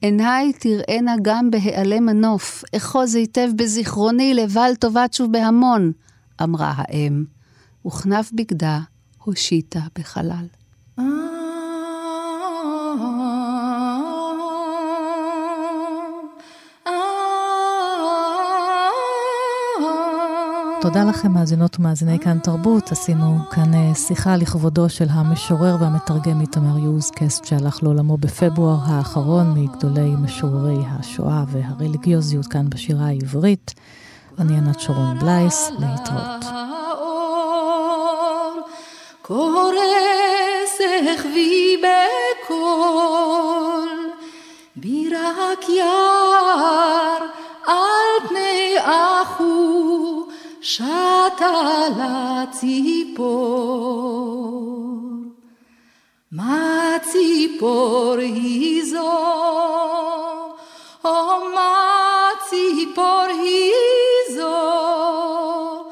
[0.00, 5.92] עיניי תראינה גם בהיעלם הנוף, אחוז היטב בזיכרוני לבל טובת שוב בהמון,
[6.42, 7.24] אמרה האם,
[7.86, 8.80] וכנף בגדה
[9.24, 10.46] הושיטה בחלל.
[20.84, 22.92] תודה לכם, מאזינות ומאזיני כאן תרבות.
[22.92, 30.10] עשינו כאן אה, שיחה לכבודו של המשורר והמתרגם איתמר יוזקסט, שהלך לעולמו בפברואר האחרון מגדולי
[30.18, 33.74] משוררי השואה והרליגיוזיות כאן בשירה העברית.
[34.38, 36.44] אני ענת שרון בלייס, להתראות.
[45.68, 47.03] יער על
[50.64, 51.84] שטה
[52.56, 53.24] לציפור.
[56.32, 59.12] מה ציפור היא זו?
[61.04, 63.72] או מה ציפור היא
[64.36, 65.84] זו?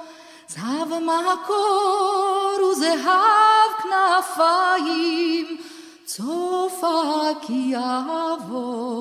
[0.49, 5.57] זהב מקור וזהב כנפיים,
[6.05, 7.03] צופה
[7.43, 8.93] כי יעבור.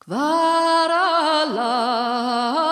[0.00, 2.69] כבר עלה